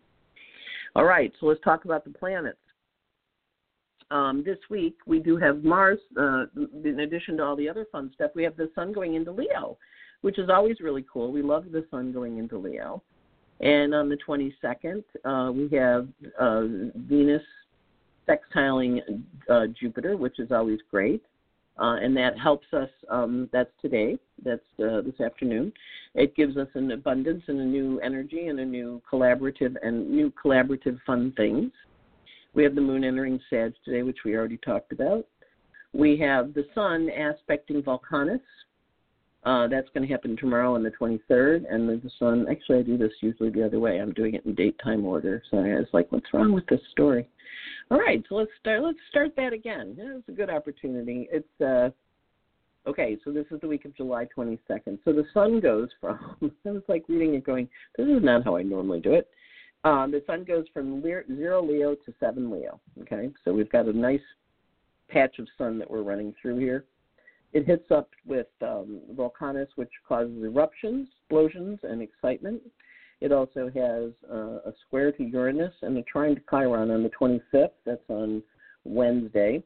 All 0.95 1.03
right, 1.03 1.33
so 1.39 1.47
let's 1.47 1.61
talk 1.63 1.85
about 1.85 2.05
the 2.05 2.11
planets. 2.11 2.57
Um, 4.09 4.43
this 4.45 4.59
week 4.69 4.95
we 5.05 5.19
do 5.19 5.37
have 5.37 5.63
Mars. 5.63 5.99
Uh, 6.17 6.45
in 6.83 7.01
addition 7.01 7.37
to 7.37 7.43
all 7.43 7.55
the 7.55 7.67
other 7.67 7.85
fun 7.91 8.11
stuff, 8.13 8.31
we 8.35 8.43
have 8.43 8.55
the 8.55 8.71
Sun 8.73 8.93
going 8.93 9.15
into 9.15 9.31
Leo, 9.31 9.77
which 10.21 10.39
is 10.39 10.49
always 10.49 10.79
really 10.79 11.05
cool. 11.11 11.31
We 11.31 11.41
love 11.41 11.65
the 11.71 11.85
Sun 11.91 12.13
going 12.13 12.37
into 12.37 12.57
Leo. 12.57 13.03
And 13.59 13.93
on 13.93 14.09
the 14.09 14.17
22nd, 14.27 15.03
uh, 15.25 15.51
we 15.51 15.69
have 15.75 16.07
uh, 16.39 16.61
Venus 16.95 17.43
sextiling 18.29 19.23
uh, 19.49 19.67
Jupiter, 19.79 20.15
which 20.15 20.39
is 20.39 20.51
always 20.51 20.79
great 20.89 21.23
uh, 21.79 21.95
and 22.01 22.15
that 22.15 22.37
helps 22.37 22.67
us. 22.73 22.89
Um, 23.09 23.49
that's 23.51 23.71
today. 23.81 24.17
That's 24.43 24.61
uh, 24.79 25.01
this 25.01 25.19
afternoon. 25.19 25.73
It 26.13 26.35
gives 26.35 26.57
us 26.57 26.67
an 26.75 26.91
abundance 26.91 27.43
and 27.47 27.59
a 27.59 27.65
new 27.65 27.99
energy 28.01 28.47
and 28.47 28.59
a 28.59 28.65
new 28.65 29.01
collaborative 29.11 29.75
and 29.81 30.09
new 30.09 30.31
collaborative 30.31 30.99
fun 31.05 31.33
things. 31.35 31.71
We 32.53 32.63
have 32.63 32.75
the 32.75 32.81
moon 32.81 33.03
entering 33.03 33.39
Sag 33.49 33.73
today, 33.83 34.03
which 34.03 34.19
we 34.23 34.35
already 34.35 34.57
talked 34.57 34.91
about. 34.91 35.25
We 35.93 36.17
have 36.17 36.53
the 36.53 36.65
sun 36.75 37.09
aspecting 37.09 37.81
Vulcanus. 37.81 38.41
Uh, 39.43 39.67
that's 39.67 39.89
going 39.93 40.07
to 40.07 40.11
happen 40.11 40.37
tomorrow 40.37 40.73
on 40.75 40.83
the 40.83 40.91
23rd, 40.91 41.65
and 41.69 41.89
the 41.89 42.09
sun. 42.17 42.45
Actually, 42.49 42.79
I 42.79 42.83
do 42.83 42.97
this 42.97 43.11
usually 43.19 43.49
the 43.49 43.65
other 43.65 43.79
way. 43.79 43.99
I'm 43.99 44.13
doing 44.13 44.35
it 44.35 44.45
in 44.45 44.55
date 44.55 44.79
time 44.81 45.05
order. 45.05 45.41
So 45.51 45.57
I 45.57 45.75
was 45.75 45.87
like, 45.91 46.11
"What's 46.11 46.33
wrong 46.33 46.53
with 46.53 46.65
this 46.67 46.79
story?" 46.91 47.27
All 47.91 47.99
right, 47.99 48.23
so 48.27 48.35
let's 48.35 48.51
start. 48.59 48.81
Let's 48.81 48.97
start 49.09 49.35
that 49.35 49.53
again. 49.53 49.95
It's 49.97 50.29
a 50.29 50.31
good 50.31 50.49
opportunity. 50.49 51.27
It's 51.31 51.61
uh, 51.61 51.89
Okay, 52.85 53.17
so 53.23 53.31
this 53.31 53.45
is 53.49 53.61
the 53.61 53.67
week 53.67 53.85
of 53.85 53.95
July 53.95 54.27
22nd. 54.37 54.99
So 55.05 55.13
the 55.13 55.23
sun 55.33 55.61
goes 55.61 55.87
from, 56.01 56.19
I 56.65 56.71
was 56.71 56.83
like 56.89 57.05
reading 57.07 57.33
it 57.33 57.45
going, 57.45 57.69
this 57.97 58.07
is 58.07 58.21
not 58.21 58.43
how 58.43 58.57
I 58.57 58.63
normally 58.63 58.99
do 58.99 59.13
it. 59.13 59.29
Um, 59.85 60.11
the 60.11 60.23
sun 60.27 60.43
goes 60.43 60.65
from 60.73 61.01
zero 61.01 61.63
Leo 61.63 61.95
to 61.95 62.13
seven 62.19 62.51
Leo. 62.51 62.79
Okay, 63.01 63.29
so 63.43 63.53
we've 63.53 63.71
got 63.71 63.85
a 63.85 63.93
nice 63.93 64.21
patch 65.09 65.39
of 65.39 65.47
sun 65.57 65.77
that 65.79 65.89
we're 65.89 66.03
running 66.03 66.33
through 66.41 66.57
here. 66.59 66.85
It 67.53 67.65
hits 67.65 67.89
up 67.91 68.09
with 68.25 68.47
um, 68.61 68.99
which 69.75 69.91
causes 70.07 70.43
eruptions, 70.43 71.07
explosions, 71.21 71.79
and 71.83 72.01
excitement. 72.01 72.61
It 73.23 73.31
also 73.31 73.71
has 73.73 74.11
uh, 74.29 74.69
a 74.69 74.73
square 74.85 75.13
to 75.13 75.23
Uranus 75.23 75.73
and 75.81 75.97
a 75.97 76.03
trine 76.03 76.35
to 76.35 76.41
Chiron 76.49 76.91
on 76.91 77.03
the 77.03 77.09
25th. 77.09 77.69
That's 77.85 78.03
on 78.09 78.43
Wednesday. 78.83 79.63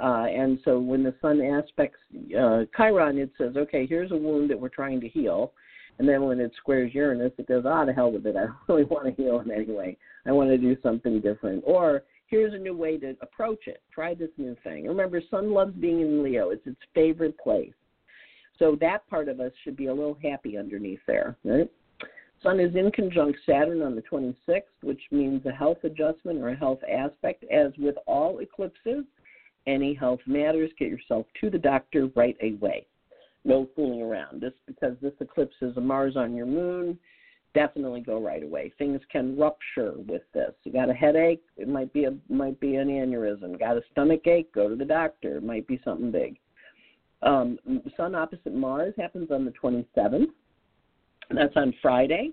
Uh, 0.00 0.24
and 0.24 0.58
so 0.64 0.80
when 0.80 1.04
the 1.04 1.14
sun 1.22 1.40
aspects 1.40 2.00
uh, 2.36 2.64
Chiron, 2.76 3.18
it 3.18 3.30
says, 3.38 3.56
okay, 3.56 3.86
here's 3.86 4.10
a 4.10 4.16
wound 4.16 4.50
that 4.50 4.58
we're 4.58 4.68
trying 4.68 5.00
to 5.00 5.08
heal. 5.08 5.52
And 6.00 6.08
then 6.08 6.22
when 6.24 6.40
it 6.40 6.50
squares 6.56 6.92
Uranus, 6.92 7.30
it 7.38 7.46
goes, 7.46 7.62
ah, 7.64 7.84
the 7.84 7.92
hell 7.92 8.10
with 8.10 8.26
it. 8.26 8.34
I 8.34 8.46
don't 8.46 8.56
really 8.66 8.82
want 8.82 9.06
to 9.06 9.22
heal 9.22 9.38
in 9.38 9.52
anyway. 9.52 9.96
I 10.26 10.32
want 10.32 10.50
to 10.50 10.58
do 10.58 10.76
something 10.82 11.20
different. 11.20 11.62
Or 11.64 12.02
here's 12.26 12.52
a 12.52 12.58
new 12.58 12.76
way 12.76 12.98
to 12.98 13.16
approach 13.22 13.68
it. 13.68 13.80
Try 13.94 14.14
this 14.14 14.30
new 14.38 14.56
thing. 14.64 14.88
Remember, 14.88 15.22
Sun 15.30 15.52
loves 15.52 15.74
being 15.76 16.00
in 16.00 16.24
Leo. 16.24 16.50
It's 16.50 16.66
its 16.66 16.80
favorite 16.96 17.38
place. 17.38 17.74
So 18.58 18.76
that 18.80 19.08
part 19.08 19.28
of 19.28 19.38
us 19.38 19.52
should 19.62 19.76
be 19.76 19.86
a 19.86 19.94
little 19.94 20.18
happy 20.20 20.58
underneath 20.58 20.98
there, 21.06 21.36
right? 21.44 21.70
Sun 22.42 22.60
is 22.60 22.74
in 22.76 22.90
conjunct 22.92 23.38
Saturn 23.44 23.82
on 23.82 23.94
the 23.94 24.02
26th, 24.02 24.62
which 24.82 25.00
means 25.10 25.44
a 25.46 25.50
health 25.50 25.78
adjustment 25.82 26.38
or 26.38 26.50
a 26.50 26.56
health 26.56 26.80
aspect. 26.88 27.44
As 27.50 27.72
with 27.78 27.96
all 28.06 28.38
eclipses, 28.38 29.04
any 29.66 29.92
health 29.92 30.20
matters, 30.26 30.70
get 30.78 30.88
yourself 30.88 31.26
to 31.40 31.50
the 31.50 31.58
doctor 31.58 32.08
right 32.14 32.36
away. 32.42 32.86
No 33.44 33.68
fooling 33.74 34.02
around. 34.02 34.40
This 34.40 34.52
because 34.66 34.96
this 35.00 35.12
eclipse 35.20 35.56
is 35.62 35.76
a 35.76 35.80
Mars 35.80 36.16
on 36.16 36.34
your 36.34 36.46
moon. 36.46 36.98
Definitely 37.54 38.02
go 38.02 38.20
right 38.20 38.42
away. 38.42 38.72
Things 38.78 39.00
can 39.10 39.36
rupture 39.36 39.94
with 40.06 40.22
this. 40.34 40.52
You 40.64 40.72
got 40.72 40.90
a 40.90 40.94
headache? 40.94 41.42
It 41.56 41.68
might 41.68 41.92
be 41.92 42.04
a 42.04 42.14
might 42.28 42.60
be 42.60 42.76
an 42.76 42.88
aneurysm. 42.88 43.58
Got 43.58 43.78
a 43.78 43.82
stomach 43.92 44.26
ache? 44.26 44.52
Go 44.52 44.68
to 44.68 44.76
the 44.76 44.84
doctor. 44.84 45.38
It 45.38 45.44
might 45.44 45.66
be 45.66 45.80
something 45.84 46.10
big. 46.10 46.38
Um, 47.22 47.58
Sun 47.96 48.14
opposite 48.14 48.54
Mars 48.54 48.94
happens 48.96 49.30
on 49.30 49.44
the 49.44 49.52
27th. 49.52 50.28
That's 51.30 51.56
on 51.56 51.74
Friday. 51.82 52.32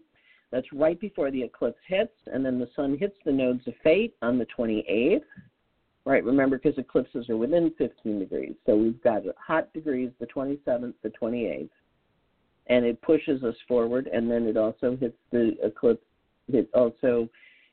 That's 0.51 0.67
right 0.71 0.99
before 0.99 1.31
the 1.31 1.43
eclipse 1.43 1.79
hits, 1.87 2.13
and 2.27 2.45
then 2.45 2.59
the 2.59 2.69
Sun 2.75 2.97
hits 2.97 3.17
the 3.25 3.31
nodes 3.31 3.67
of 3.67 3.73
fate 3.83 4.15
on 4.21 4.37
the 4.37 4.47
28th 4.57 5.23
right? 6.05 6.23
Remember, 6.23 6.57
because 6.57 6.77
eclipses 6.77 7.29
are 7.29 7.37
within 7.37 7.73
15 7.77 8.19
degrees. 8.19 8.55
So 8.65 8.75
we've 8.75 9.01
got 9.03 9.23
hot 9.37 9.73
degrees, 9.73 10.11
the 10.19 10.27
27th, 10.27 10.93
the 11.03 11.11
28th, 11.21 11.69
and 12.67 12.85
it 12.85 13.01
pushes 13.01 13.43
us 13.43 13.55
forward, 13.67 14.07
and 14.11 14.29
then 14.29 14.45
it 14.45 14.55
also 14.55 14.95
hits 14.95 15.17
the 15.31 15.55
eclipse. 15.63 16.05
It 16.47 16.69
also 16.73 17.27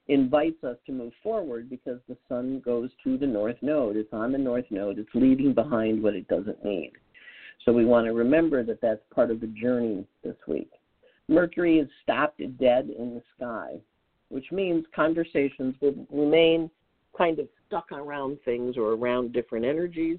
invites 0.08 0.64
us 0.64 0.76
to 0.86 0.92
move 0.92 1.12
forward 1.22 1.68
because 1.70 2.00
the 2.08 2.16
sun 2.28 2.60
goes 2.64 2.90
to 3.04 3.18
the 3.18 3.26
north 3.26 3.56
node. 3.62 3.96
It's 3.96 4.12
on 4.12 4.32
the 4.32 4.38
north 4.38 4.64
node. 4.70 4.98
It's 4.98 5.08
leaving 5.14 5.52
behind 5.52 6.02
what 6.02 6.14
it 6.14 6.26
doesn't 6.28 6.64
need. 6.64 6.92
So 7.64 7.72
we 7.72 7.84
want 7.84 8.06
to 8.06 8.12
remember 8.12 8.64
that 8.64 8.80
that's 8.80 9.02
part 9.14 9.30
of 9.30 9.40
the 9.40 9.46
journey 9.46 10.04
this 10.24 10.36
week. 10.48 10.70
Mercury 11.28 11.78
is 11.78 11.88
stopped 12.02 12.38
dead 12.58 12.90
in 12.96 13.14
the 13.14 13.22
sky, 13.36 13.80
which 14.28 14.50
means 14.52 14.84
conversations 14.94 15.74
will 15.80 16.06
remain 16.10 16.70
kind 17.16 17.38
of 17.38 17.48
stuck 17.66 17.90
around 17.92 18.38
things 18.44 18.76
or 18.76 18.92
around 18.92 19.32
different 19.32 19.64
energies 19.64 20.18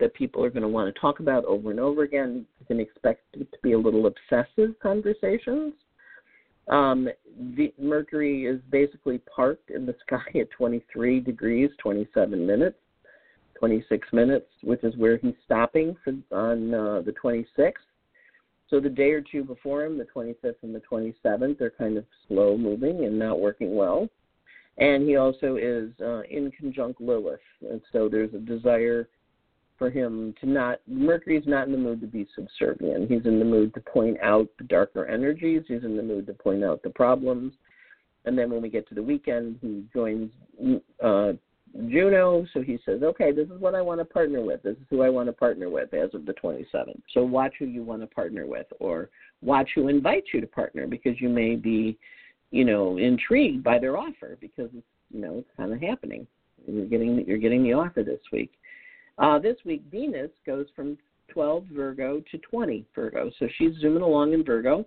that 0.00 0.14
people 0.14 0.44
are 0.44 0.50
going 0.50 0.62
to 0.62 0.68
want 0.68 0.92
to 0.92 1.00
talk 1.00 1.20
about 1.20 1.44
over 1.44 1.70
and 1.70 1.80
over 1.80 2.02
again. 2.02 2.44
You 2.60 2.66
can 2.66 2.80
expect 2.80 3.22
it 3.34 3.50
to 3.50 3.58
be 3.62 3.72
a 3.72 3.78
little 3.78 4.06
obsessive 4.06 4.74
conversations. 4.82 5.74
Um, 6.68 7.08
the, 7.56 7.72
Mercury 7.78 8.46
is 8.46 8.60
basically 8.70 9.18
parked 9.18 9.70
in 9.70 9.86
the 9.86 9.94
sky 10.06 10.40
at 10.40 10.50
23 10.50 11.20
degrees, 11.20 11.70
27 11.78 12.46
minutes, 12.46 12.78
26 13.58 14.08
minutes, 14.12 14.46
which 14.62 14.82
is 14.82 14.96
where 14.96 15.16
he's 15.18 15.34
stopping 15.44 15.96
for, 16.02 16.12
on 16.32 16.74
uh, 16.74 17.02
the 17.02 17.14
26th. 17.22 17.72
So 18.70 18.80
the 18.80 18.88
day 18.88 19.10
or 19.10 19.20
two 19.20 19.44
before 19.44 19.84
him, 19.84 19.98
the 19.98 20.06
25th 20.14 20.56
and 20.62 20.74
the 20.74 20.82
27th, 20.90 21.58
they're 21.58 21.70
kind 21.70 21.96
of 21.96 22.04
slow 22.28 22.56
moving 22.56 23.04
and 23.04 23.18
not 23.18 23.40
working 23.40 23.76
well 23.76 24.08
and 24.78 25.06
he 25.08 25.16
also 25.16 25.56
is 25.56 25.90
uh, 26.00 26.22
in 26.22 26.50
conjunct 26.58 27.00
Lilith, 27.00 27.38
and 27.68 27.80
so 27.92 28.08
there's 28.08 28.34
a 28.34 28.38
desire 28.38 29.08
for 29.78 29.90
him 29.90 30.34
to 30.40 30.46
not. 30.48 30.80
Mercury's 30.88 31.46
not 31.46 31.66
in 31.66 31.72
the 31.72 31.78
mood 31.78 32.00
to 32.00 32.06
be 32.06 32.26
subservient. 32.34 33.10
He's 33.10 33.24
in 33.24 33.38
the 33.38 33.44
mood 33.44 33.72
to 33.74 33.80
point 33.80 34.18
out 34.20 34.48
the 34.58 34.64
darker 34.64 35.06
energies. 35.06 35.62
He's 35.68 35.84
in 35.84 35.96
the 35.96 36.02
mood 36.02 36.26
to 36.26 36.32
point 36.32 36.64
out 36.64 36.82
the 36.82 36.90
problems, 36.90 37.52
and 38.24 38.36
then 38.36 38.50
when 38.50 38.62
we 38.62 38.68
get 38.68 38.88
to 38.88 38.94
the 38.94 39.02
weekend, 39.02 39.58
he 39.60 39.84
joins 39.92 40.30
uh, 41.02 41.32
Juno. 41.88 42.46
So 42.52 42.62
he 42.62 42.78
says, 42.84 43.02
"Okay, 43.02 43.32
this 43.32 43.48
is 43.48 43.60
what 43.60 43.74
I 43.74 43.82
want 43.82 44.00
to 44.00 44.04
partner 44.04 44.40
with. 44.42 44.62
This 44.62 44.76
is 44.76 44.86
who 44.90 45.02
I 45.02 45.08
want 45.08 45.28
to 45.28 45.32
partner 45.32 45.68
with 45.68 45.92
as 45.92 46.14
of 46.14 46.24
the 46.26 46.34
27th. 46.34 47.02
So 47.12 47.24
watch 47.24 47.54
who 47.58 47.66
you 47.66 47.82
want 47.82 48.02
to 48.02 48.06
partner 48.06 48.46
with, 48.46 48.66
or 48.80 49.10
watch 49.42 49.70
who 49.74 49.88
invites 49.88 50.28
you 50.32 50.40
to 50.40 50.46
partner, 50.46 50.86
because 50.86 51.20
you 51.20 51.28
may 51.28 51.56
be." 51.56 51.98
you 52.54 52.64
know, 52.64 52.98
intrigued 52.98 53.64
by 53.64 53.80
their 53.80 53.96
offer 53.96 54.38
because 54.40 54.70
it's 54.74 54.86
you 55.12 55.20
know 55.20 55.38
it's 55.38 55.48
kind 55.56 55.72
of 55.72 55.80
happening. 55.80 56.24
You're 56.68 56.86
getting 56.86 57.24
you're 57.26 57.38
getting 57.38 57.64
the 57.64 57.72
offer 57.72 58.04
this 58.04 58.20
week. 58.32 58.52
Uh, 59.18 59.40
this 59.40 59.56
week 59.64 59.82
Venus 59.90 60.30
goes 60.46 60.66
from 60.76 60.96
12 61.30 61.64
Virgo 61.72 62.22
to 62.30 62.38
20 62.38 62.86
Virgo, 62.94 63.28
so 63.40 63.48
she's 63.58 63.74
zooming 63.80 64.04
along 64.04 64.34
in 64.34 64.44
Virgo. 64.44 64.86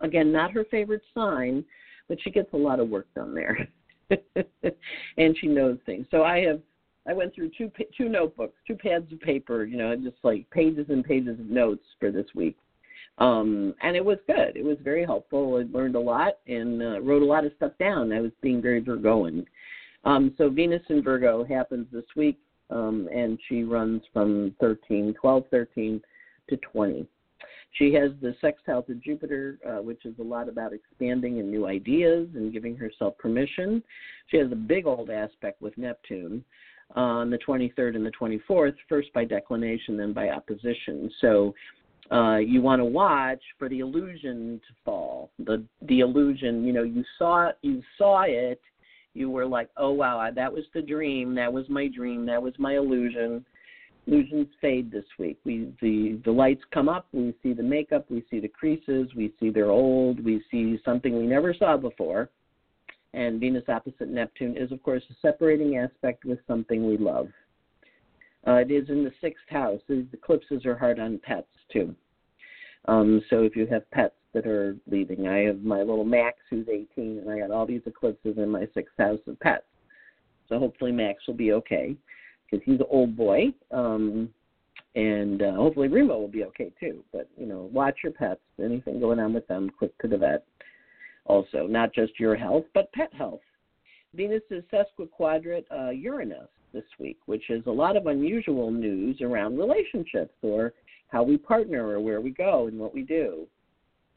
Again, 0.00 0.32
not 0.32 0.50
her 0.52 0.64
favorite 0.70 1.02
sign, 1.14 1.62
but 2.08 2.16
she 2.22 2.30
gets 2.30 2.50
a 2.54 2.56
lot 2.56 2.80
of 2.80 2.88
work 2.88 3.06
done 3.14 3.34
there, 3.34 3.68
and 5.18 5.36
she 5.38 5.46
knows 5.46 5.78
things. 5.86 6.06
So 6.10 6.24
I 6.24 6.40
have 6.40 6.60
I 7.06 7.12
went 7.12 7.34
through 7.34 7.50
two 7.56 7.70
two 7.96 8.08
notebooks, 8.08 8.58
two 8.66 8.76
pads 8.76 9.12
of 9.12 9.20
paper, 9.20 9.64
you 9.64 9.76
know, 9.76 9.94
just 9.96 10.16
like 10.22 10.48
pages 10.50 10.86
and 10.88 11.04
pages 11.04 11.38
of 11.40 11.46
notes 11.46 11.84
for 11.98 12.10
this 12.10 12.26
week. 12.34 12.56
Um, 13.18 13.74
and 13.82 13.96
it 13.96 14.04
was 14.04 14.18
good. 14.26 14.56
It 14.56 14.64
was 14.64 14.78
very 14.82 15.04
helpful. 15.04 15.56
I 15.56 15.76
learned 15.76 15.96
a 15.96 16.00
lot 16.00 16.34
and 16.46 16.82
uh, 16.82 17.00
wrote 17.00 17.22
a 17.22 17.26
lot 17.26 17.44
of 17.44 17.52
stuff 17.56 17.72
down. 17.78 18.12
I 18.12 18.20
was 18.20 18.32
being 18.40 18.62
very 18.62 18.80
Virgoan. 18.80 19.44
Um, 20.04 20.34
so 20.38 20.48
Venus 20.48 20.82
in 20.88 21.02
Virgo 21.02 21.44
happens 21.44 21.86
this 21.92 22.04
week, 22.16 22.38
um, 22.70 23.08
and 23.14 23.38
she 23.48 23.64
runs 23.64 24.02
from 24.12 24.54
13, 24.60 25.14
12, 25.20 25.44
13 25.50 26.00
to 26.48 26.56
20. 26.56 27.06
She 27.72 27.92
has 27.94 28.10
the 28.20 28.34
sextile 28.40 28.82
to 28.84 28.94
Jupiter, 28.94 29.58
uh, 29.66 29.82
which 29.82 30.04
is 30.04 30.14
a 30.18 30.22
lot 30.22 30.48
about 30.48 30.72
expanding 30.72 31.38
and 31.40 31.50
new 31.50 31.66
ideas 31.66 32.28
and 32.34 32.52
giving 32.52 32.76
herself 32.76 33.16
permission. 33.18 33.82
She 34.28 34.36
has 34.36 34.52
a 34.52 34.56
big 34.56 34.86
old 34.86 35.10
aspect 35.10 35.62
with 35.62 35.76
Neptune 35.78 36.44
on 36.94 37.30
the 37.30 37.38
23rd 37.38 37.96
and 37.96 38.04
the 38.04 38.10
24th, 38.10 38.74
first 38.88 39.12
by 39.14 39.24
declination, 39.24 39.96
then 39.96 40.12
by 40.12 40.28
opposition. 40.28 41.10
So 41.20 41.54
uh, 42.10 42.36
you 42.36 42.60
want 42.60 42.80
to 42.80 42.84
watch 42.84 43.42
for 43.58 43.68
the 43.68 43.78
illusion 43.78 44.60
to 44.68 44.74
fall. 44.84 45.30
The 45.38 45.64
the 45.82 46.00
illusion, 46.00 46.64
you 46.64 46.72
know, 46.72 46.82
you 46.82 47.04
saw 47.18 47.52
you 47.62 47.82
saw 47.96 48.24
it, 48.26 48.60
you 49.14 49.30
were 49.30 49.46
like, 49.46 49.70
oh 49.78 49.92
wow, 49.92 50.28
that 50.34 50.52
was 50.52 50.64
the 50.74 50.82
dream, 50.82 51.34
that 51.36 51.50
was 51.50 51.68
my 51.70 51.88
dream, 51.88 52.26
that 52.26 52.42
was 52.42 52.52
my 52.58 52.76
illusion. 52.76 53.44
Illusions 54.06 54.48
fade 54.60 54.90
this 54.90 55.04
week. 55.18 55.38
We 55.44 55.72
the 55.80 56.20
the 56.24 56.30
lights 56.32 56.62
come 56.72 56.88
up, 56.88 57.06
we 57.12 57.34
see 57.42 57.52
the 57.52 57.62
makeup, 57.62 58.06
we 58.10 58.24
see 58.30 58.40
the 58.40 58.48
creases, 58.48 59.08
we 59.14 59.32
see 59.38 59.50
they're 59.50 59.70
old, 59.70 60.24
we 60.24 60.42
see 60.50 60.78
something 60.84 61.16
we 61.16 61.26
never 61.26 61.54
saw 61.54 61.76
before. 61.76 62.28
And 63.14 63.38
Venus 63.38 63.64
opposite 63.68 64.08
Neptune 64.08 64.56
is 64.56 64.72
of 64.72 64.82
course 64.82 65.04
a 65.10 65.14
separating 65.22 65.76
aspect 65.76 66.24
with 66.24 66.40
something 66.48 66.86
we 66.86 66.96
love. 66.96 67.28
Uh, 68.44 68.54
it 68.54 68.72
is 68.72 68.88
in 68.88 69.04
the 69.04 69.12
sixth 69.20 69.48
house. 69.48 69.80
The 69.86 70.04
eclipses 70.12 70.66
are 70.66 70.76
hard 70.76 70.98
on 70.98 71.20
pets 71.22 71.46
too. 71.72 71.94
Um, 72.86 73.22
so 73.30 73.42
if 73.42 73.54
you 73.54 73.68
have 73.68 73.88
pets 73.92 74.16
that 74.34 74.48
are 74.48 74.76
leaving, 74.90 75.28
I 75.28 75.42
have 75.44 75.62
my 75.62 75.78
little 75.78 76.04
Max 76.04 76.38
who's 76.50 76.66
18, 76.68 77.18
and 77.18 77.30
I 77.30 77.38
got 77.38 77.52
all 77.52 77.66
these 77.66 77.82
eclipses 77.86 78.36
in 78.36 78.48
my 78.48 78.66
sixth 78.74 78.96
house 78.98 79.20
of 79.28 79.38
pets. 79.38 79.62
So 80.48 80.58
hopefully 80.58 80.90
Max 80.90 81.24
will 81.28 81.34
be 81.34 81.52
okay 81.52 81.96
because 82.52 82.64
he's 82.64 82.80
an 82.80 82.86
old 82.90 83.16
boy. 83.16 83.46
Um, 83.72 84.28
and 84.94 85.42
uh, 85.42 85.52
hopefully 85.52 85.88
Remo 85.88 86.18
will 86.18 86.28
be 86.28 86.44
okay 86.44 86.70
too. 86.78 87.02
But 87.12 87.28
you 87.36 87.46
know, 87.46 87.70
watch 87.72 87.96
your 88.04 88.12
pets. 88.12 88.40
Anything 88.62 89.00
going 89.00 89.18
on 89.18 89.32
with 89.32 89.48
them, 89.48 89.70
quick 89.76 89.96
to 90.02 90.08
the 90.08 90.18
vet. 90.18 90.44
Also, 91.24 91.66
not 91.66 91.94
just 91.94 92.20
your 92.20 92.36
health, 92.36 92.64
but 92.74 92.92
pet 92.92 93.12
health. 93.14 93.40
Venus 94.14 94.42
is 94.50 94.62
sesquiquadrate 94.72 95.64
uh, 95.70 95.90
Uranus 95.90 96.48
this 96.74 96.84
week, 96.98 97.18
which 97.26 97.48
is 97.48 97.62
a 97.66 97.70
lot 97.70 97.96
of 97.96 98.06
unusual 98.06 98.70
news 98.70 99.20
around 99.22 99.56
relationships 99.56 100.34
or 100.42 100.74
how 101.08 101.22
we 101.22 101.38
partner 101.38 101.88
or 101.88 102.00
where 102.00 102.20
we 102.20 102.30
go 102.30 102.66
and 102.66 102.78
what 102.78 102.92
we 102.92 103.02
do. 103.02 103.46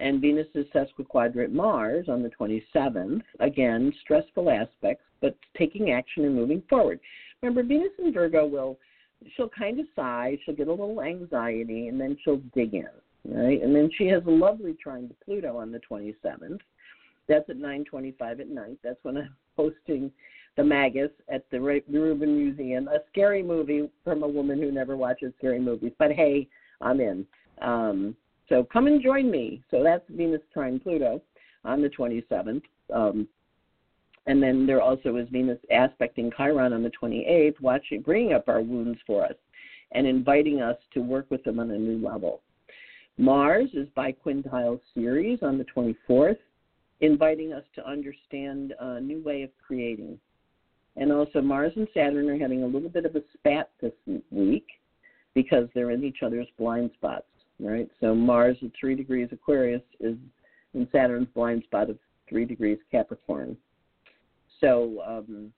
And 0.01 0.19
Venus 0.19 0.47
is 0.55 0.65
sesquiquadrate 0.75 1.53
Mars 1.53 2.07
on 2.09 2.21
the 2.21 2.31
27th. 2.37 3.21
Again, 3.39 3.93
stressful 4.01 4.49
aspects, 4.49 5.05
but 5.21 5.37
taking 5.57 5.91
action 5.91 6.25
and 6.25 6.35
moving 6.35 6.61
forward. 6.69 6.99
Remember, 7.45 7.61
Venus 7.61 7.91
and 7.99 8.11
Virgo 8.11 8.47
will 8.47 8.79
she'll 9.35 9.49
kind 9.49 9.79
of 9.79 9.85
sigh, 9.95 10.37
she'll 10.43 10.55
get 10.55 10.67
a 10.67 10.71
little 10.71 11.01
anxiety, 11.01 11.87
and 11.87 12.01
then 12.01 12.17
she'll 12.23 12.41
dig 12.55 12.73
in, 12.73 12.87
right? 13.25 13.61
And 13.61 13.75
then 13.75 13.89
she 13.95 14.07
has 14.07 14.23
a 14.25 14.31
lovely 14.31 14.73
trine 14.81 15.07
to 15.09 15.15
Pluto 15.23 15.57
on 15.57 15.71
the 15.71 15.79
27th. 15.79 16.59
That's 17.27 17.47
at 17.49 17.57
9:25 17.57 18.39
at 18.39 18.49
night. 18.49 18.79
That's 18.83 19.03
when 19.03 19.17
I'm 19.17 19.35
hosting 19.57 20.11
the 20.57 20.63
Magus 20.63 21.11
at 21.29 21.49
the 21.51 21.59
Rubin 21.59 22.37
Museum, 22.37 22.87
a 22.87 22.99
scary 23.11 23.43
movie 23.43 23.89
from 24.03 24.23
a 24.23 24.27
woman 24.27 24.59
who 24.59 24.71
never 24.71 24.95
watches 24.95 25.33
scary 25.37 25.59
movies. 25.59 25.91
But 25.99 26.13
hey, 26.13 26.47
I'm 26.81 26.99
in. 26.99 27.27
Um, 27.61 28.15
so 28.49 28.63
come 28.63 28.87
and 28.87 29.03
join 29.03 29.29
me. 29.29 29.61
So 29.69 29.83
that's 29.83 30.03
Venus 30.09 30.41
trine 30.51 30.79
Pluto 30.79 31.21
on 31.63 31.81
the 31.81 31.89
27th. 31.89 32.63
Um, 32.93 33.27
and 34.27 34.41
then 34.41 34.65
there 34.65 34.81
also 34.81 35.17
is 35.17 35.27
Venus 35.29 35.59
aspecting 35.71 36.31
Chiron 36.35 36.73
on 36.73 36.83
the 36.83 36.91
28th, 37.01 37.59
watching, 37.61 38.01
bringing 38.01 38.33
up 38.33 38.47
our 38.47 38.61
wounds 38.61 38.99
for 39.05 39.23
us 39.23 39.35
and 39.91 40.07
inviting 40.07 40.61
us 40.61 40.77
to 40.93 41.01
work 41.01 41.27
with 41.29 41.43
them 41.43 41.59
on 41.59 41.71
a 41.71 41.77
new 41.77 42.05
level. 42.05 42.41
Mars 43.17 43.69
is 43.73 43.87
biquintile 43.95 44.79
Ceres 44.93 45.39
on 45.41 45.57
the 45.57 45.65
24th, 45.65 46.37
inviting 47.01 47.53
us 47.53 47.63
to 47.75 47.87
understand 47.87 48.73
a 48.79 48.99
new 48.99 49.21
way 49.23 49.43
of 49.43 49.49
creating. 49.65 50.19
And 50.97 51.11
also, 51.11 51.41
Mars 51.41 51.73
and 51.75 51.87
Saturn 51.93 52.29
are 52.29 52.37
having 52.37 52.63
a 52.63 52.67
little 52.67 52.89
bit 52.89 53.05
of 53.05 53.15
a 53.15 53.21
spat 53.33 53.69
this 53.81 53.93
week 54.31 54.67
because 55.33 55.67
they're 55.73 55.91
in 55.91 56.03
each 56.03 56.23
other's 56.23 56.47
blind 56.57 56.91
spots, 56.95 57.27
right? 57.59 57.89
So, 57.99 58.15
Mars 58.15 58.57
at 58.63 58.71
three 58.79 58.95
degrees 58.95 59.29
Aquarius 59.31 59.81
is 59.99 60.15
in 60.73 60.87
Saturn's 60.91 61.27
blind 61.33 61.63
spot 61.63 61.89
of 61.89 61.97
three 62.29 62.45
degrees 62.45 62.79
Capricorn. 62.91 63.57
So 64.61 65.01
um, 65.05 65.51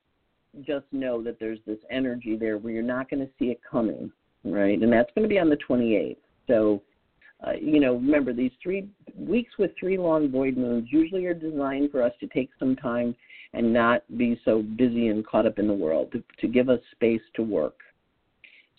just 0.66 0.86
know 0.92 1.24
that 1.24 1.40
there's 1.40 1.60
this 1.66 1.80
energy 1.90 2.36
there 2.36 2.58
where 2.58 2.74
you're 2.74 2.84
not 2.84 3.10
going 3.10 3.26
to 3.26 3.32
see 3.38 3.46
it 3.46 3.60
coming, 3.70 4.12
right? 4.44 4.80
And 4.80 4.92
that's 4.92 5.10
going 5.16 5.24
to 5.24 5.30
be 5.30 5.40
on 5.40 5.50
the 5.50 5.58
28th. 5.70 6.18
So, 6.48 6.82
uh, 7.46 7.54
you 7.54 7.80
know, 7.80 7.94
remember 7.94 8.34
these 8.34 8.52
three 8.62 8.88
weeks 9.16 9.54
with 9.60 9.72
three 9.80 9.98
long 9.98 10.32
void 10.32 10.58
moons 10.58 10.88
usually 10.92 11.26
are 11.26 11.34
designed 11.34 11.92
for 11.92 12.02
us 12.02 12.14
to 12.20 12.28
take 12.28 12.50
some 12.58 12.76
time 12.76 13.16
and 13.54 13.72
not 13.72 14.04
be 14.18 14.40
so 14.44 14.62
busy 14.62 15.08
and 15.08 15.26
caught 15.26 15.46
up 15.46 15.60
in 15.60 15.68
the 15.68 15.74
world, 15.74 16.12
to, 16.12 16.24
to 16.40 16.48
give 16.48 16.70
us 16.70 16.80
space 16.92 17.22
to 17.36 17.44
work. 17.44 17.80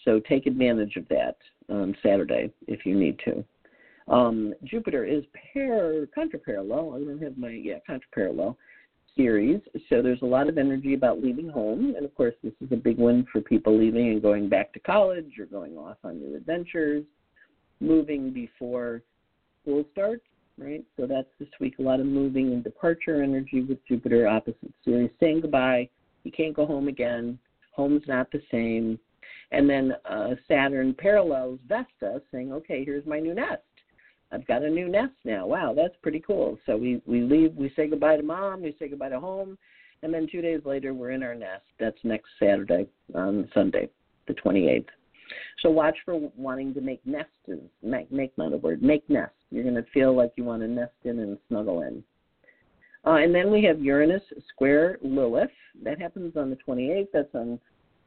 So 0.04 0.20
take 0.20 0.46
advantage 0.46 0.96
of 0.96 1.08
that 1.08 1.36
on 1.68 1.96
Saturday 2.02 2.50
if 2.66 2.84
you 2.84 2.98
need 2.98 3.20
to. 3.24 3.44
Um, 4.12 4.54
Jupiter 4.64 5.04
is 5.04 5.24
pair 5.52 6.06
contraparallel. 6.06 6.96
I 6.96 7.04
don't 7.04 7.22
have 7.22 7.36
my 7.36 7.50
yeah 7.50 7.78
contraparallel 7.88 8.56
Ceres. 9.18 9.60
So 9.88 10.00
there's 10.00 10.22
a 10.22 10.26
lot 10.26 10.48
of 10.48 10.56
energy 10.56 10.94
about 10.94 11.20
leaving 11.20 11.48
home. 11.48 11.94
And 11.96 12.04
of 12.04 12.14
course, 12.14 12.34
this 12.42 12.52
is 12.60 12.70
a 12.70 12.76
big 12.76 12.96
one 12.96 13.26
for 13.32 13.40
people 13.40 13.76
leaving 13.76 14.08
and 14.10 14.22
going 14.22 14.48
back 14.48 14.72
to 14.74 14.80
college 14.80 15.32
or 15.38 15.46
going 15.46 15.76
off 15.76 15.96
on 16.04 16.20
new 16.20 16.36
adventures, 16.36 17.04
moving 17.80 18.32
before 18.32 19.02
school 19.60 19.84
starts, 19.92 20.24
right? 20.56 20.84
So 20.96 21.06
that's 21.06 21.28
this 21.38 21.48
week 21.60 21.74
a 21.78 21.82
lot 21.82 22.00
of 22.00 22.06
moving 22.06 22.52
and 22.52 22.62
departure 22.62 23.22
energy 23.22 23.62
with 23.62 23.84
Jupiter 23.86 24.28
opposite 24.28 24.72
Ceres, 24.84 25.10
saying 25.20 25.40
goodbye. 25.40 25.88
You 26.22 26.32
can't 26.32 26.54
go 26.54 26.64
home 26.64 26.88
again. 26.88 27.38
Home's 27.72 28.02
not 28.06 28.30
the 28.30 28.42
same. 28.50 28.98
And 29.50 29.68
then 29.68 29.94
uh, 30.08 30.34
Saturn 30.46 30.94
parallels 30.94 31.58
Vesta, 31.66 32.20
saying, 32.30 32.52
okay, 32.52 32.84
here's 32.84 33.06
my 33.06 33.18
new 33.18 33.34
nest. 33.34 33.62
I've 34.30 34.46
got 34.46 34.62
a 34.62 34.68
new 34.68 34.88
nest 34.88 35.14
now. 35.24 35.46
Wow, 35.46 35.72
that's 35.74 35.94
pretty 36.02 36.20
cool. 36.20 36.58
So 36.66 36.76
we 36.76 37.00
we 37.06 37.22
leave, 37.22 37.54
we 37.54 37.72
say 37.74 37.88
goodbye 37.88 38.16
to 38.16 38.22
mom, 38.22 38.62
we 38.62 38.76
say 38.78 38.88
goodbye 38.88 39.08
to 39.08 39.20
home, 39.20 39.56
and 40.02 40.12
then 40.12 40.28
two 40.30 40.42
days 40.42 40.60
later 40.64 40.92
we're 40.92 41.12
in 41.12 41.22
our 41.22 41.34
nest. 41.34 41.64
That's 41.80 41.96
next 42.04 42.28
Saturday, 42.38 42.86
on 43.14 43.48
Sunday, 43.54 43.88
the 44.26 44.34
28th. 44.34 44.86
So 45.62 45.70
watch 45.70 45.96
for 46.04 46.30
wanting 46.36 46.74
to 46.74 46.80
make 46.80 47.04
nests. 47.06 47.32
Make 47.82 48.10
make 48.12 48.36
not 48.36 48.52
a 48.52 48.56
word. 48.56 48.82
Make 48.82 49.08
nests. 49.08 49.34
You're 49.50 49.64
going 49.64 49.74
to 49.74 49.90
feel 49.94 50.14
like 50.14 50.32
you 50.36 50.44
want 50.44 50.62
to 50.62 50.68
nest 50.68 50.92
in 51.04 51.18
and 51.20 51.38
snuggle 51.48 51.82
in. 51.82 52.02
Uh, 53.06 53.16
and 53.16 53.34
then 53.34 53.50
we 53.50 53.62
have 53.64 53.80
Uranus 53.80 54.22
square 54.52 54.98
Lilith. 55.02 55.50
That 55.82 56.00
happens 56.00 56.36
on 56.36 56.50
the 56.50 56.58
28th. 56.66 57.08
That's 57.12 57.34
on 57.34 57.58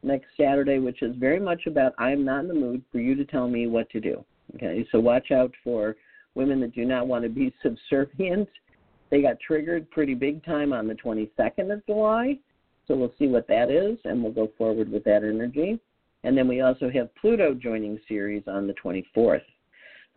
next 0.04 0.28
Saturday, 0.38 0.80
which 0.80 1.02
is 1.02 1.16
very 1.16 1.40
much 1.40 1.66
about 1.66 1.94
I'm 1.98 2.26
not 2.26 2.42
in 2.42 2.48
the 2.48 2.54
mood 2.54 2.84
for 2.92 3.00
you 3.00 3.16
to 3.16 3.26
tell 3.26 3.48
me 3.48 3.68
what 3.68 3.90
to 3.92 4.00
do. 4.00 4.24
Okay, 4.56 4.86
so 4.92 5.00
watch 5.00 5.32
out 5.32 5.52
for 5.64 5.96
women 6.36 6.60
that 6.62 6.74
do 6.74 6.86
not 6.86 7.08
want 7.08 7.24
to 7.24 7.30
be 7.30 7.54
subservient. 7.64 8.48
They 9.10 9.22
got 9.22 9.40
triggered 9.40 9.90
pretty 9.92 10.14
big 10.14 10.44
time 10.46 10.74
on 10.74 10.88
the 10.88 10.96
22nd 10.96 11.74
of 11.74 11.86
July. 11.86 12.38
So 12.88 12.96
we'll 12.96 13.14
see 13.20 13.28
what 13.28 13.48
that 13.48 13.70
is, 13.70 13.98
and 14.06 14.22
we'll 14.24 14.32
go 14.32 14.50
forward 14.58 14.90
with 14.92 15.04
that 15.04 15.24
energy. 15.24 15.80
And 16.24 16.38
then 16.38 16.48
we 16.48 16.62
also 16.62 16.90
have 16.90 17.14
Pluto 17.16 17.54
joining 17.54 18.00
Ceres 18.08 18.44
on 18.48 18.68
the 18.68 18.74
24th. 18.74 19.42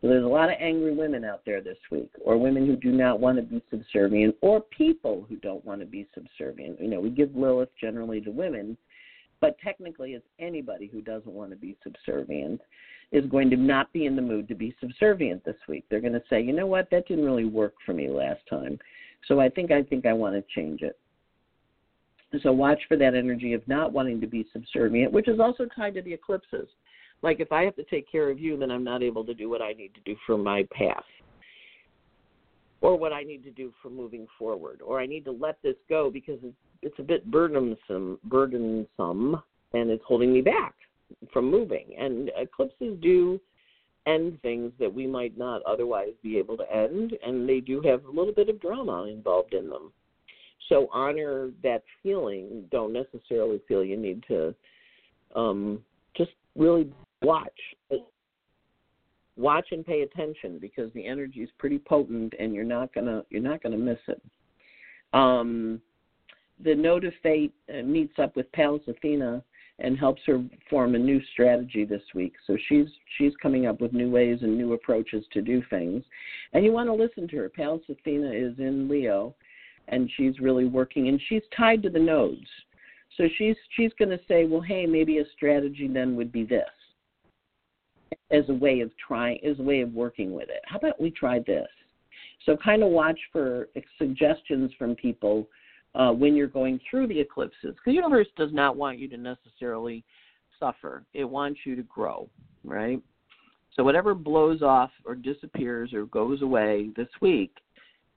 So 0.00 0.08
there's 0.08 0.24
a 0.24 0.28
lot 0.28 0.50
of 0.50 0.56
angry 0.60 0.94
women 0.94 1.24
out 1.24 1.42
there 1.46 1.62
this 1.62 1.78
week, 1.90 2.10
or 2.22 2.36
women 2.36 2.66
who 2.66 2.76
do 2.76 2.92
not 2.92 3.20
want 3.20 3.38
to 3.38 3.42
be 3.42 3.62
subservient, 3.70 4.36
or 4.42 4.60
people 4.60 5.24
who 5.28 5.36
don't 5.36 5.64
want 5.64 5.80
to 5.80 5.86
be 5.86 6.06
subservient. 6.14 6.80
You 6.80 6.88
know, 6.88 7.00
we 7.00 7.10
give 7.10 7.34
Lilith 7.34 7.70
generally 7.80 8.20
to 8.22 8.30
women, 8.30 8.76
but 9.40 9.56
technically 9.60 10.12
it's 10.12 10.26
anybody 10.38 10.88
who 10.88 11.00
doesn't 11.00 11.32
want 11.32 11.50
to 11.50 11.56
be 11.56 11.76
subservient 11.82 12.60
is 13.12 13.24
going 13.26 13.50
to 13.50 13.56
not 13.56 13.92
be 13.92 14.06
in 14.06 14.16
the 14.16 14.22
mood 14.22 14.48
to 14.48 14.54
be 14.54 14.74
subservient 14.80 15.44
this 15.44 15.56
week. 15.68 15.84
They're 15.88 16.00
going 16.00 16.12
to 16.14 16.22
say, 16.28 16.40
you 16.40 16.52
know 16.52 16.66
what, 16.66 16.90
that 16.90 17.06
didn't 17.06 17.24
really 17.24 17.44
work 17.44 17.74
for 17.84 17.92
me 17.92 18.08
last 18.08 18.40
time. 18.48 18.78
So 19.28 19.40
I 19.40 19.48
think 19.48 19.70
I 19.70 19.82
think 19.82 20.06
I 20.06 20.12
want 20.12 20.34
to 20.34 20.44
change 20.54 20.82
it. 20.82 20.98
So 22.42 22.52
watch 22.52 22.80
for 22.88 22.96
that 22.96 23.14
energy 23.14 23.52
of 23.52 23.66
not 23.68 23.92
wanting 23.92 24.20
to 24.20 24.26
be 24.26 24.46
subservient, 24.52 25.12
which 25.12 25.28
is 25.28 25.38
also 25.38 25.66
tied 25.66 25.94
to 25.94 26.02
the 26.02 26.12
eclipses. 26.12 26.66
Like 27.22 27.38
if 27.38 27.52
I 27.52 27.62
have 27.62 27.76
to 27.76 27.84
take 27.84 28.10
care 28.10 28.28
of 28.28 28.40
you, 28.40 28.58
then 28.58 28.70
I'm 28.70 28.84
not 28.84 29.02
able 29.02 29.24
to 29.24 29.34
do 29.34 29.48
what 29.48 29.62
I 29.62 29.72
need 29.72 29.94
to 29.94 30.00
do 30.04 30.16
for 30.26 30.36
my 30.36 30.66
path. 30.76 31.04
Or 32.80 32.98
what 32.98 33.12
I 33.12 33.22
need 33.22 33.44
to 33.44 33.50
do 33.50 33.72
for 33.80 33.88
moving 33.88 34.26
forward, 34.38 34.82
or 34.84 35.00
I 35.00 35.06
need 35.06 35.24
to 35.24 35.30
let 35.30 35.56
this 35.62 35.76
go 35.88 36.10
because 36.10 36.38
it's, 36.42 36.54
it's 36.82 36.98
a 36.98 37.02
bit 37.02 37.24
burdensome, 37.30 38.18
burdensome, 38.24 39.40
and 39.72 39.90
it's 39.90 40.04
holding 40.06 40.34
me 40.34 40.42
back 40.42 40.74
from 41.32 41.50
moving. 41.50 41.94
And 41.98 42.30
eclipses 42.36 42.98
do 43.00 43.40
end 44.06 44.38
things 44.42 44.72
that 44.78 44.92
we 44.92 45.06
might 45.06 45.36
not 45.38 45.62
otherwise 45.62 46.12
be 46.22 46.38
able 46.38 46.56
to 46.58 46.72
end, 46.74 47.14
and 47.24 47.48
they 47.48 47.60
do 47.60 47.80
have 47.82 48.04
a 48.04 48.10
little 48.10 48.34
bit 48.34 48.48
of 48.48 48.60
drama 48.60 49.04
involved 49.04 49.54
in 49.54 49.68
them. 49.68 49.92
So 50.68 50.88
honor 50.92 51.50
that 51.62 51.82
feeling. 52.02 52.64
Don't 52.70 52.92
necessarily 52.92 53.60
feel 53.66 53.84
you 53.84 53.96
need 53.96 54.24
to 54.28 54.54
um, 55.34 55.80
just 56.16 56.32
really 56.56 56.90
watch. 57.22 57.50
Watch 59.36 59.66
and 59.72 59.84
pay 59.84 60.02
attention 60.02 60.58
because 60.60 60.92
the 60.92 61.04
energy 61.04 61.40
is 61.40 61.50
pretty 61.58 61.78
potent, 61.78 62.34
and 62.38 62.54
you're 62.54 62.64
not 62.64 62.94
gonna 62.94 63.24
you're 63.30 63.42
not 63.42 63.62
gonna 63.62 63.76
miss 63.76 63.98
it. 64.06 64.22
Um, 65.12 65.80
the 66.62 66.74
Node 66.74 67.04
of 67.04 67.12
Fate 67.22 67.52
uh, 67.68 67.82
meets 67.82 68.18
up 68.18 68.36
with 68.36 68.50
Pallas 68.52 68.82
Athena 68.86 69.42
and 69.78 69.98
helps 69.98 70.22
her 70.26 70.42
form 70.70 70.94
a 70.94 70.98
new 70.98 71.20
strategy 71.32 71.84
this 71.84 72.02
week. 72.14 72.34
So 72.46 72.56
she's 72.68 72.86
she's 73.18 73.32
coming 73.42 73.66
up 73.66 73.80
with 73.80 73.92
new 73.92 74.10
ways 74.10 74.38
and 74.42 74.56
new 74.56 74.72
approaches 74.72 75.24
to 75.32 75.42
do 75.42 75.62
things. 75.68 76.04
And 76.52 76.64
you 76.64 76.72
want 76.72 76.88
to 76.88 76.94
listen 76.94 77.26
to 77.28 77.36
her. 77.38 77.48
Pallas 77.48 77.82
Athena 77.88 78.30
is 78.30 78.58
in 78.58 78.88
Leo 78.88 79.34
and 79.88 80.10
she's 80.16 80.38
really 80.38 80.64
working 80.64 81.08
and 81.08 81.20
she's 81.28 81.42
tied 81.56 81.82
to 81.82 81.90
the 81.90 81.98
nodes. 81.98 82.46
So 83.16 83.24
she's 83.36 83.56
she's 83.76 83.92
going 83.98 84.10
to 84.10 84.20
say, 84.28 84.44
well, 84.44 84.60
hey, 84.60 84.86
maybe 84.86 85.18
a 85.18 85.24
strategy 85.36 85.88
then 85.88 86.16
would 86.16 86.32
be 86.32 86.44
this 86.44 86.68
as 88.30 88.44
a 88.48 88.54
way 88.54 88.80
of 88.80 88.90
trying 88.96 89.38
as 89.44 89.58
a 89.58 89.62
way 89.62 89.80
of 89.80 89.92
working 89.92 90.32
with 90.32 90.48
it. 90.48 90.62
How 90.64 90.78
about 90.78 91.00
we 91.00 91.10
try 91.10 91.40
this? 91.40 91.68
So 92.46 92.56
kind 92.56 92.82
of 92.82 92.90
watch 92.90 93.18
for 93.32 93.68
suggestions 93.98 94.70
from 94.78 94.94
people 94.94 95.48
uh, 95.94 96.10
when 96.10 96.34
you're 96.34 96.46
going 96.46 96.80
through 96.88 97.06
the 97.06 97.18
eclipses. 97.18 97.56
Because 97.62 97.82
the 97.86 97.92
universe 97.92 98.28
does 98.36 98.52
not 98.52 98.76
want 98.76 98.98
you 98.98 99.08
to 99.08 99.16
necessarily 99.16 100.04
suffer, 100.58 101.04
it 101.14 101.24
wants 101.24 101.60
you 101.64 101.76
to 101.76 101.82
grow, 101.82 102.28
right? 102.64 103.00
So 103.74 103.82
whatever 103.82 104.14
blows 104.14 104.62
off 104.62 104.90
or 105.04 105.14
disappears 105.14 105.92
or 105.92 106.06
goes 106.06 106.42
away 106.42 106.90
this 106.96 107.08
week 107.20 107.56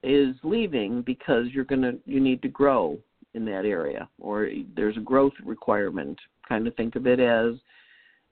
is 0.03 0.35
leaving 0.43 1.01
because 1.01 1.47
you're 1.51 1.65
going 1.65 1.81
to 1.81 1.97
you 2.05 2.19
need 2.19 2.41
to 2.43 2.47
grow 2.47 2.99
in 3.33 3.43
that 3.45 3.65
area 3.65 4.07
or 4.19 4.49
there's 4.75 4.97
a 4.97 5.01
growth 5.01 5.33
requirement. 5.43 6.19
Kind 6.47 6.67
of 6.67 6.75
think 6.75 6.95
of 6.95 7.07
it 7.07 7.19
as 7.19 7.55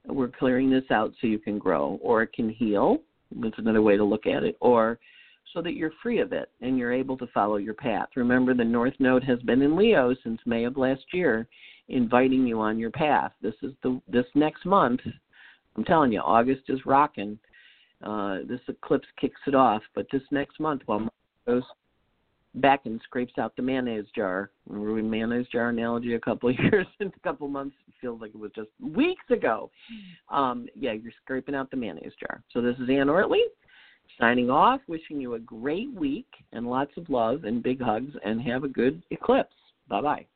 we're 0.06 0.28
clearing 0.28 0.70
this 0.70 0.84
out 0.90 1.12
so 1.20 1.26
you 1.26 1.38
can 1.38 1.58
grow 1.58 1.98
or 2.00 2.22
it 2.22 2.32
can 2.32 2.48
heal. 2.48 2.98
That's 3.40 3.58
another 3.58 3.82
way 3.82 3.96
to 3.96 4.04
look 4.04 4.26
at 4.26 4.44
it. 4.44 4.56
Or 4.60 4.98
so 5.52 5.62
that 5.62 5.74
you're 5.74 5.92
free 6.02 6.20
of 6.20 6.32
it 6.32 6.50
and 6.60 6.78
you're 6.78 6.92
able 6.92 7.16
to 7.18 7.26
follow 7.28 7.56
your 7.56 7.74
path. 7.74 8.08
Remember, 8.16 8.54
the 8.54 8.64
North 8.64 8.94
Node 8.98 9.24
has 9.24 9.38
been 9.40 9.62
in 9.62 9.76
Leo 9.76 10.14
since 10.22 10.40
May 10.46 10.64
of 10.64 10.76
last 10.76 11.04
year, 11.12 11.46
inviting 11.88 12.46
you 12.46 12.60
on 12.60 12.78
your 12.78 12.90
path. 12.90 13.32
This 13.42 13.54
is 13.62 13.72
the 13.82 14.00
this 14.08 14.26
next 14.34 14.64
month. 14.66 15.00
I'm 15.76 15.84
telling 15.84 16.12
you, 16.12 16.20
August 16.20 16.62
is 16.68 16.84
rocking. 16.86 17.38
Uh, 18.02 18.38
this 18.48 18.60
eclipse 18.68 19.08
kicks 19.20 19.40
it 19.46 19.54
off, 19.54 19.82
but 19.94 20.06
this 20.12 20.22
next 20.30 20.60
month, 20.60 20.82
while 20.86 21.00
Mars 21.00 21.10
goes, 21.46 21.62
back 22.56 22.86
and 22.86 23.00
scrapes 23.04 23.34
out 23.38 23.54
the 23.56 23.62
mayonnaise 23.62 24.06
jar. 24.14 24.50
Remember 24.66 25.02
mayonnaise 25.02 25.46
jar 25.52 25.68
analogy 25.68 26.14
a 26.14 26.20
couple 26.20 26.48
of 26.48 26.56
years, 26.58 26.86
a 27.00 27.06
couple 27.22 27.48
months. 27.48 27.76
It 27.86 27.94
feels 28.00 28.20
like 28.20 28.30
it 28.30 28.38
was 28.38 28.50
just 28.54 28.70
weeks 28.80 29.24
ago. 29.30 29.70
Um, 30.30 30.66
yeah, 30.74 30.92
you're 30.92 31.12
scraping 31.22 31.54
out 31.54 31.70
the 31.70 31.76
mayonnaise 31.76 32.12
jar. 32.18 32.42
So 32.52 32.60
this 32.60 32.76
is 32.76 32.88
Anne 32.88 33.08
Ortelee 33.08 33.48
signing 34.18 34.50
off, 34.50 34.80
wishing 34.88 35.20
you 35.20 35.34
a 35.34 35.38
great 35.38 35.92
week 35.92 36.28
and 36.52 36.68
lots 36.68 36.92
of 36.96 37.08
love 37.08 37.44
and 37.44 37.62
big 37.62 37.80
hugs, 37.80 38.12
and 38.24 38.40
have 38.42 38.64
a 38.64 38.68
good 38.68 39.02
eclipse. 39.10 39.54
Bye 39.88 40.02
bye. 40.02 40.26